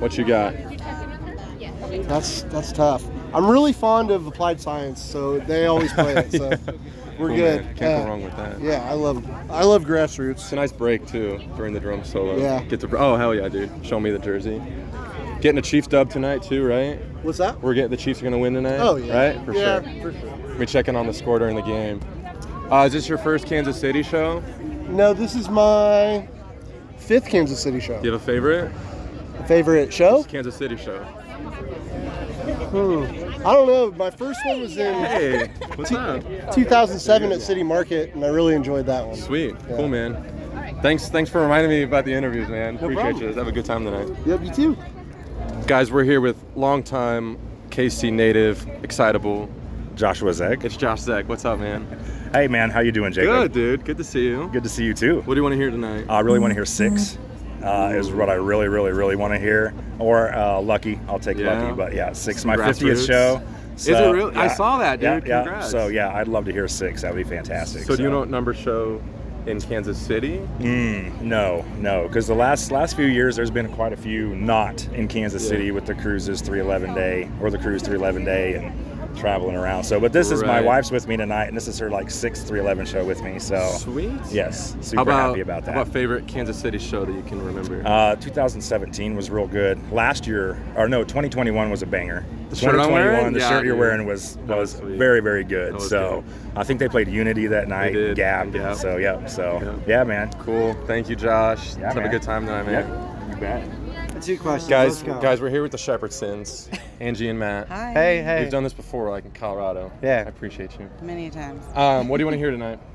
[0.00, 0.54] what you got?
[2.08, 3.04] That's that's tough.
[3.34, 6.32] I'm really fond of Applied Science, so they always play it.
[6.32, 6.48] So
[7.18, 7.64] we're Cool, good.
[7.66, 7.76] man.
[7.76, 7.98] Can't Yeah.
[7.98, 8.60] go wrong with that.
[8.62, 10.30] Yeah, I love I love grassroots.
[10.30, 12.38] It's a nice break too during the drum solo.
[12.38, 12.62] Yeah.
[12.62, 13.70] Get to oh hell yeah, dude.
[13.84, 14.58] Show me the jersey.
[15.42, 16.98] Getting a Chiefs dub tonight too, right?
[17.22, 17.60] What's that?
[17.60, 18.78] We're getting the Chiefs are gonna win tonight.
[18.80, 19.32] Oh, yeah.
[19.34, 19.44] Right?
[19.44, 20.12] For Yeah, sure.
[20.12, 20.38] for sure.
[20.58, 22.00] We checking on the score during the game.
[22.70, 24.40] Uh, is this your first Kansas City show?
[24.88, 26.28] No, this is my
[26.96, 27.98] fifth Kansas City show.
[28.00, 28.72] Do you have a favorite?
[29.46, 30.22] Favorite show?
[30.24, 31.02] Kansas City show.
[32.70, 33.04] Hmm.
[33.46, 33.92] I don't know.
[33.92, 36.22] My first one was in Hey, what's up?
[36.54, 39.16] 2007 at City Market, and I really enjoyed that one.
[39.16, 39.54] Sweet.
[39.68, 40.14] Cool, man.
[40.82, 42.74] Thanks, thanks for reminding me about the interviews, man.
[42.76, 43.28] No Appreciate problem.
[43.30, 43.34] you.
[43.34, 44.08] Have a good time tonight.
[44.26, 44.76] Yep, you too.
[45.66, 47.38] Guys, we're here with longtime
[47.70, 49.48] KC native, excitable
[49.94, 50.64] Joshua Zeg.
[50.64, 51.28] It's Josh Zeg.
[51.28, 51.86] What's up, man?
[52.32, 53.30] Hey man, how you doing, Jacob?
[53.32, 53.84] Good, dude.
[53.84, 54.48] Good to see you.
[54.52, 55.20] Good to see you too.
[55.22, 56.06] What do you want to hear tonight?
[56.08, 57.18] I really want to hear six.
[57.62, 59.72] Uh, is what I really, really, really want to hear.
[59.98, 61.62] Or uh, Lucky, I'll take Yeah.
[61.62, 61.74] Lucky.
[61.76, 63.06] But yeah, six, Some my fiftieth grassroots.
[63.06, 63.42] show.
[63.76, 64.34] Is it really?
[64.36, 65.28] I saw that, Yeah, dude.
[65.28, 65.42] yeah.
[65.42, 65.70] Congrats.
[65.70, 67.02] So yeah, I'd love to hear six.
[67.02, 67.82] That would be fantastic.
[67.84, 69.00] So, do you know what number show
[69.46, 70.38] in Kansas City?
[70.58, 74.86] Mm, no, no, because the last last few years there's been quite a few not
[74.88, 75.48] in Kansas Yeah.
[75.50, 78.83] City with the cruises 311 day or the cruise 311 day and
[79.16, 79.84] traveling around.
[79.84, 80.64] So, but this is my Right.
[80.64, 83.38] wife's with me tonight, and this is her like sixth 311 show with me.
[83.38, 84.10] So Sweet.
[84.30, 85.72] Yes, super happy about that.
[85.72, 87.82] About favorite Kansas City show that you can remember?
[87.86, 89.78] Uh, 2017 was real good.
[89.92, 92.24] Last year, or no, 2021 was a banger.
[92.50, 93.32] The shirt I'm 2021, wearing?
[93.32, 93.80] the Yeah, shirt you're dude.
[93.80, 94.98] wearing was That was was sweet.
[94.98, 95.72] very very good.
[95.74, 96.22] That was So
[96.56, 97.92] I think they played Unity that night.
[97.92, 98.16] did.
[98.16, 98.52] Gap.
[98.52, 98.76] Gap.
[98.76, 99.24] So yeah.
[99.26, 100.30] So yeah, man.
[100.38, 100.74] Cool.
[100.86, 101.76] Thank you, Josh.
[101.76, 102.88] Yeah, Let's have a good time tonight, man.
[102.88, 103.68] Yeah, you bet.
[104.24, 104.70] Two questions.
[104.70, 105.20] Guys, Let's go.
[105.20, 107.68] guys, we're here with the Shepherdsons, Angie and Matt.
[107.68, 107.92] Hi.
[107.92, 108.42] Hey, hey.
[108.42, 109.92] We've done this before, like in Colorado.
[110.02, 110.22] Yeah.
[110.26, 110.88] I appreciate you.
[111.02, 111.62] Many times.
[111.76, 112.78] Um, what do you want to hear tonight?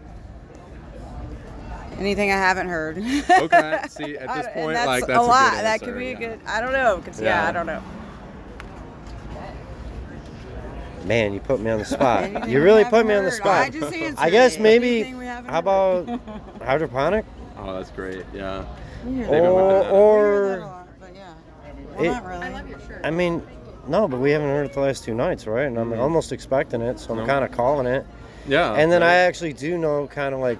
[2.00, 2.98] Anything I haven't heard.
[2.98, 5.52] Okay, see, at this point, that's like, a that's a good lot.
[5.54, 6.12] that could be yeah.
[6.12, 6.40] a good.
[6.48, 7.02] I don't know.
[7.06, 7.44] 'cause, yeah.
[7.44, 7.50] Yeah.
[7.50, 7.84] I don't know.
[11.06, 12.48] Man, you put me on the spot.
[12.50, 13.38] You really haven't put me on the heard.
[13.38, 13.66] spot.
[13.66, 14.62] I just answered I guess it.
[14.62, 15.02] maybe.
[15.02, 16.20] Anything we haven't How about
[16.64, 17.26] hydroponic?
[17.58, 18.26] Oh, that's great.
[18.34, 18.66] Yeah.
[19.30, 20.79] Or, or
[22.00, 22.43] Well, it- not really.
[22.47, 23.02] I love your shirt.
[23.04, 23.41] I mean,
[23.88, 25.66] no, but we haven't heard it the last two nights, right?
[25.68, 26.00] And I'm Mhm.
[26.00, 27.26] almost expecting it, so I'm No.
[27.26, 28.06] kind of calling it.
[28.47, 29.10] Yeah, And then right.
[29.10, 30.58] I actually do know kind of like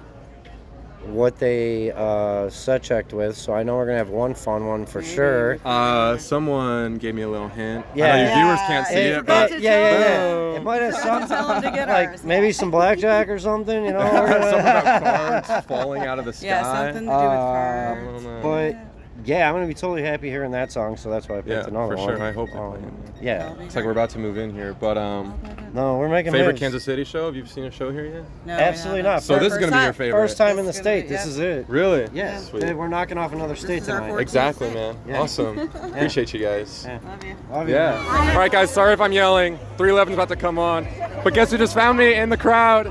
[1.06, 4.84] what they uh, set checked with, so I know we're gonna have one fun one
[4.84, 5.56] for sure.
[5.64, 7.86] Uh, someone gave me a little hint.
[7.94, 8.34] I Yeah, know your yeah.
[8.44, 10.28] viewers can't see It- it, but it- yeah, yeah, yeah.
[10.28, 10.56] Boom.
[10.56, 12.22] It might have some, Tell 'em to get like ours.
[12.24, 14.00] maybe some blackjack or something, you know.
[14.00, 16.46] Something about cards falling out of the sky.
[16.48, 18.24] Yeah, something to do with Uh, cards.
[18.42, 18.78] But yeah,
[19.26, 21.96] I'm gonna be totally happy hearing that song, so that's why I picked Yeah, another
[21.96, 22.16] for one.
[22.16, 22.22] sure.
[22.22, 22.92] I hope they Um, play it.
[23.22, 23.52] Yeah.
[23.60, 25.34] It's like we're about to move in here, but um.
[25.74, 26.60] No, we're making favorite moves.
[26.60, 27.26] Kansas City show.
[27.26, 28.22] Have you seen a show here yet?
[28.46, 29.20] No, Absolutely haven't.
[29.22, 30.20] So this is gonna be your favorite.
[30.20, 31.08] First time in the This is gonna state.
[31.08, 31.64] be- This is it.
[31.68, 32.08] Really?
[32.12, 32.38] Yeah.
[32.38, 32.74] Sweet.
[32.76, 34.08] We're knocking off another state tonight.
[34.10, 34.96] 14th Exactly, man.
[35.06, 35.20] Yeah.
[35.20, 35.56] Awesome.
[35.56, 35.64] Yeah.
[35.96, 36.84] Appreciate you guys.
[36.88, 36.98] Yeah.
[37.08, 37.36] Love you.
[37.52, 37.74] Love you.
[37.74, 38.30] Yeah.
[38.32, 38.70] All right, guys.
[38.70, 39.58] Sorry if I'm yelling.
[39.76, 40.86] 311's about to come on.
[41.22, 42.86] But guess who just found me in the crowd?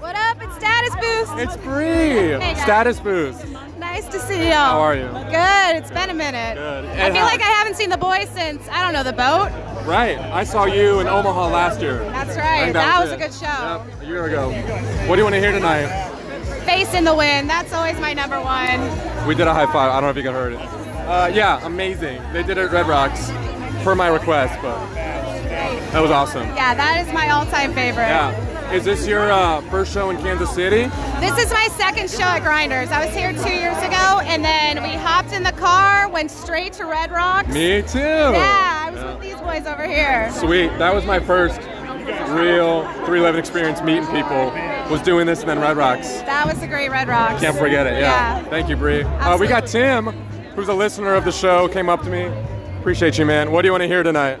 [0.00, 0.36] What up?
[0.42, 1.32] It's Status Boost.
[1.38, 2.38] It's Bree.
[2.38, 2.54] Hey.
[2.62, 3.44] Status Boost.
[3.80, 4.52] Nice to see y'all.
[4.52, 5.06] How are you?
[5.08, 5.76] Good.
[5.76, 6.54] It's been a minute.
[6.56, 6.84] Good.
[6.84, 9.50] I feel like I haven't seen the boys since I don't know the boat.
[9.86, 10.18] Right.
[10.18, 11.98] I saw you in Omaha last year.
[12.10, 12.64] That's right.
[12.64, 13.14] think That was it.
[13.14, 13.46] a good show.
[13.46, 14.50] Yep, a year ago.
[15.08, 15.86] What do you want to hear tonight?
[16.66, 17.48] Face in the wind.
[17.48, 19.26] That's always my number one.
[19.26, 19.90] We did a high five.
[19.90, 20.60] I don't know if you can heard it.
[20.60, 22.22] Uh, yeah, amazing.
[22.34, 23.30] They did it at Red Rocks,
[23.82, 26.46] per my request, but that was awesome.
[26.48, 28.04] Yeah, that is my all-time favorite.
[28.04, 28.30] Yeah.
[28.72, 30.84] Is this your uh, first show in Kansas City?
[31.18, 32.88] This is my second show at Grinders.
[32.90, 36.72] I was here two years ago, and then we hopped in the car, went straight
[36.74, 37.48] to Red Rocks.
[37.48, 37.98] Me too.
[37.98, 39.12] Yeah, I was Yeah.
[39.14, 40.30] with these boys over here.
[40.32, 40.68] Sweet.
[40.78, 41.60] That was my first
[42.30, 44.52] real 311 experience meeting people.
[44.88, 46.08] Was doing this and then Red Rocks.
[46.22, 47.40] That was a great Red Rocks.
[47.40, 47.98] Can't forget it.
[48.00, 48.40] Yeah.
[48.44, 49.02] Thank you, Bree.
[49.02, 50.06] Uh, we got Tim,
[50.54, 52.30] who's a listener of the show, came up to me.
[52.78, 53.50] Appreciate you, man.
[53.50, 54.36] What do you want to hear tonight?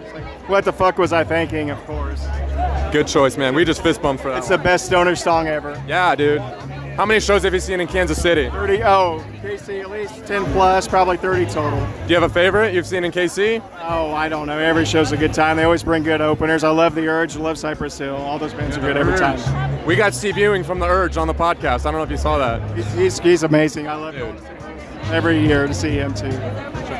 [0.46, 1.70] What the fuck was I thinking?
[1.70, 2.24] Of course.
[2.92, 3.54] Good choice, man.
[3.54, 4.38] We just fist bumped for that.
[4.38, 5.80] It's the best stoner song ever.
[5.86, 6.40] Yeah, dude.
[6.96, 8.50] How many shows have you seen in Kansas City?
[8.50, 8.82] 30.
[8.82, 11.78] Oh, KC at least 10 plus, probably 30 total.
[11.78, 13.62] Do you have a favorite you've seen in KC?
[13.80, 14.58] Oh, I don't know.
[14.58, 15.56] Every show's a good time.
[15.56, 16.64] They always bring good openers.
[16.64, 17.36] I love The Urge.
[17.36, 18.16] I love Cypress Hill.
[18.16, 19.86] All those bands are good every time.
[19.86, 21.86] We got Steve Ewing from The Urge on the podcast.
[21.86, 22.76] I don't know if you saw that.
[22.76, 23.88] He's, he's, he's amazing.
[23.88, 24.36] I love him.
[25.04, 26.36] Every year to see him too.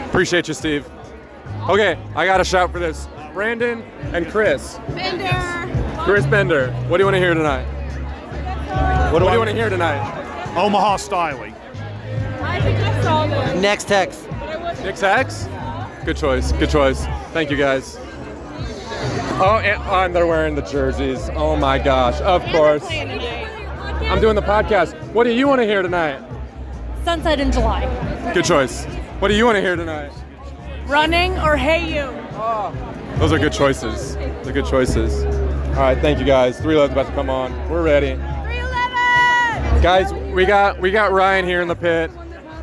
[0.07, 0.89] Appreciate you, Steve.
[1.69, 3.07] Okay, I got a shout for this.
[3.35, 3.83] Brandon
[4.15, 4.79] and Chris.
[4.89, 5.80] Bender.
[6.05, 6.73] Chris Bender.
[6.89, 7.67] What do you want to hear tonight?
[9.13, 10.01] What do, you want to hear tonight?
[10.57, 11.55] Omaha Stylee.
[12.41, 13.61] I think I saw them.
[13.61, 14.27] Next text.
[14.83, 15.47] Nix Hex?
[16.05, 16.53] Good choice.
[16.53, 17.05] Good choice.
[17.33, 17.99] Thank you, guys.
[19.43, 21.29] Oh, and, oh, and they're wearing the jerseys.
[21.35, 22.21] Oh my gosh!
[22.21, 22.87] Of course.
[22.91, 24.95] I'm doing the podcast.
[25.13, 26.23] What do you want to hear tonight?
[27.05, 28.33] Sunset in July.
[28.35, 28.85] Good choice.
[29.19, 30.13] What do you want to hear tonight?
[30.87, 32.11] Running or Hey You?
[33.19, 34.17] Those are good choices.
[34.17, 35.25] They're good choices.
[35.71, 36.61] All right, thank you guys.
[36.61, 37.53] Three Eleven's about to come on.
[37.71, 38.17] We're ready.
[38.17, 39.83] 311!
[39.83, 42.11] Guys, we got we got Ryan here in the pit,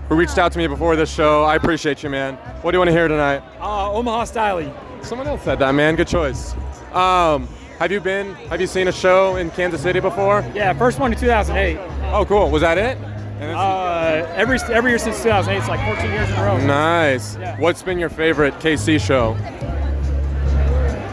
[0.10, 1.44] who reached out to me before this show.
[1.44, 2.36] I appreciate you, man.
[2.62, 3.42] What do you want to hear tonight?
[3.60, 4.72] Uh, Omaha Stylee.
[5.04, 5.96] Someone else said that, man.
[5.96, 6.54] Good choice.
[6.94, 7.48] Um,
[7.80, 8.34] have you been?
[8.50, 10.46] Have you seen a show in Kansas City before?
[10.54, 11.78] Yeah, first one in 2008.
[12.14, 12.52] Oh, cool.
[12.52, 12.98] Was that it?
[13.42, 16.58] Uh, every every year since 2008, it's like 14 years in a row.
[16.66, 17.36] Nice.
[17.38, 17.60] Yeah.
[17.60, 19.36] What's been your favorite KC show?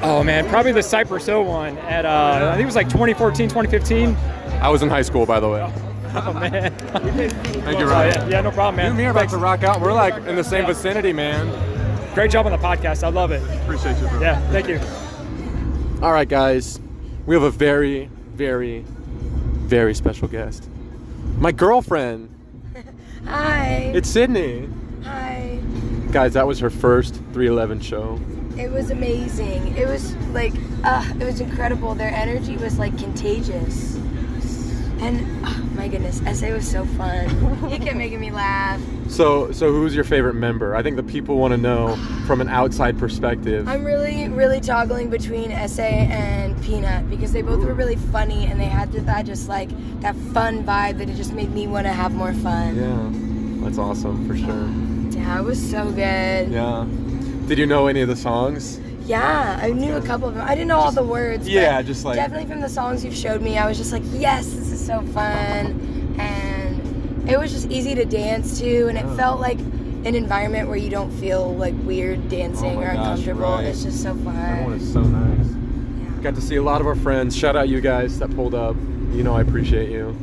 [0.06, 3.48] Oh man, probably the Cypress Hill one at uh, I think it was like 2014,
[3.48, 4.14] 2015.
[4.60, 5.72] I was in high school, by the way.
[6.16, 6.72] Oh man.
[6.72, 8.14] Thank you, Oh, Ryan.
[8.14, 8.84] yeah, yeah, no problem, man.
[8.84, 9.80] You and me are about to rock out.
[9.80, 10.68] We're like in the same Yeah.
[10.68, 11.48] vicinity, man.
[12.14, 13.02] Great job on the podcast.
[13.02, 13.42] I love it.
[13.62, 14.20] Appreciate you, bro.
[14.20, 14.78] Yeah, thank you.
[16.06, 16.78] All right, guys.
[17.26, 20.68] We have a very, very, very special guest.
[21.38, 22.28] My girlfriend.
[23.26, 23.90] Hi.
[23.92, 24.68] It's Sydney.
[25.02, 25.58] Hi.
[26.12, 28.20] Guys, that was her first 311 show.
[28.56, 29.76] It was amazing.
[29.76, 30.52] It was like,
[30.84, 31.94] uh, it was incredible.
[31.94, 33.96] Their energy was like contagious.
[35.00, 37.28] And oh my goodness, SA was so fun.
[37.68, 38.80] he kept making me laugh.
[39.08, 40.74] So, so who's your favorite member?
[40.74, 43.68] I think the people want to know from an outside perspective.
[43.68, 48.58] I'm really, really toggling between SA and P-Nut because they both were really funny and
[48.58, 49.68] they had that just like
[50.00, 52.76] that fun vibe that it just made me want to have more fun.
[52.76, 55.20] Yeah, that's awesome for sure.
[55.20, 56.50] Yeah, it was so good.
[56.50, 56.86] Yeah.
[57.46, 58.80] Did you know any of the songs?
[59.06, 60.44] Yeah, I knew a couple of them.
[60.46, 61.46] I didn't know all the words.
[61.46, 64.02] Yeah, but just like- definitely from the songs you've showed me, I was just like,
[64.14, 69.06] yes, this is so fun, and it was just easy to dance to, and it
[69.16, 73.18] felt like an environment where you don't feel like weird dancing Oh my or gosh,
[73.18, 73.40] uncomfortable.
[73.56, 73.64] right.
[73.66, 74.72] It's just so Everyone fun.
[74.74, 76.22] is so nice.
[76.22, 77.36] Got to see a lot of our friends.
[77.36, 78.74] Shout out you guys that pulled up.
[79.12, 80.16] You know I appreciate you.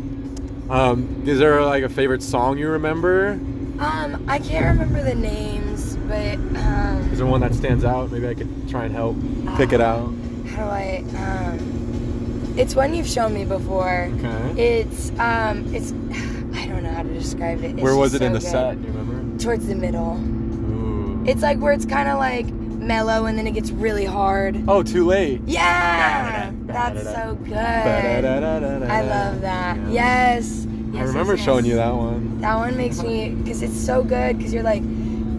[0.72, 3.40] Um, is there like a favorite song you remember?
[3.80, 5.71] Um, I can't remember the names,
[6.12, 8.12] but um, Is there one that stands out?
[8.12, 9.16] Maybe I could try and help
[9.56, 10.12] pick it out.
[10.48, 11.04] how do I?
[11.16, 14.10] Um, it's one you've shown me before.
[14.18, 14.82] Okay.
[14.82, 15.92] It's um, it's
[16.60, 17.72] I don't know how to describe it.
[17.72, 18.50] It's Where was it just in the good.
[18.50, 18.82] set?
[18.82, 19.42] Do you remember?
[19.42, 20.18] Towards the middle.
[20.18, 21.24] Ooh.
[21.26, 24.62] It's like where it's kind of like mellow and then it gets really hard.
[24.68, 25.40] Oh, too late.
[25.46, 27.56] Yeah, that's so good.
[27.56, 29.78] I love that.
[29.90, 30.68] Yes.
[30.94, 32.42] I remember yes, showing you that one.
[32.42, 34.84] That one makes me because it's so good because you're like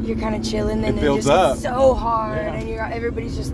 [0.03, 1.75] you're kind of chilling then It it, builds just up.
[1.79, 2.55] so hard Yeah.
[2.55, 3.53] and you're everybody's just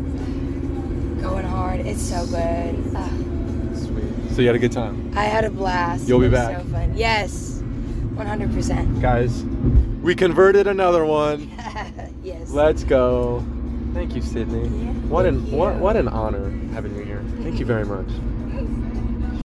[1.22, 1.80] going hard.
[1.86, 2.96] It's so good.
[2.96, 4.30] Ugh.
[4.32, 5.12] So you had a good time.
[5.16, 6.08] I had a blast.
[6.08, 6.58] You'll be It was back.
[6.58, 6.94] So fun.
[6.96, 7.60] Yes,
[8.14, 8.52] 100.
[8.54, 9.42] percent Guys,
[10.02, 11.50] we converted another one.
[12.22, 12.50] Yes.
[12.50, 13.42] Let's go.
[13.94, 14.68] Thank you, Sydney.
[15.08, 17.22] what an what what an honor having you here.
[17.42, 18.06] Thank you very much.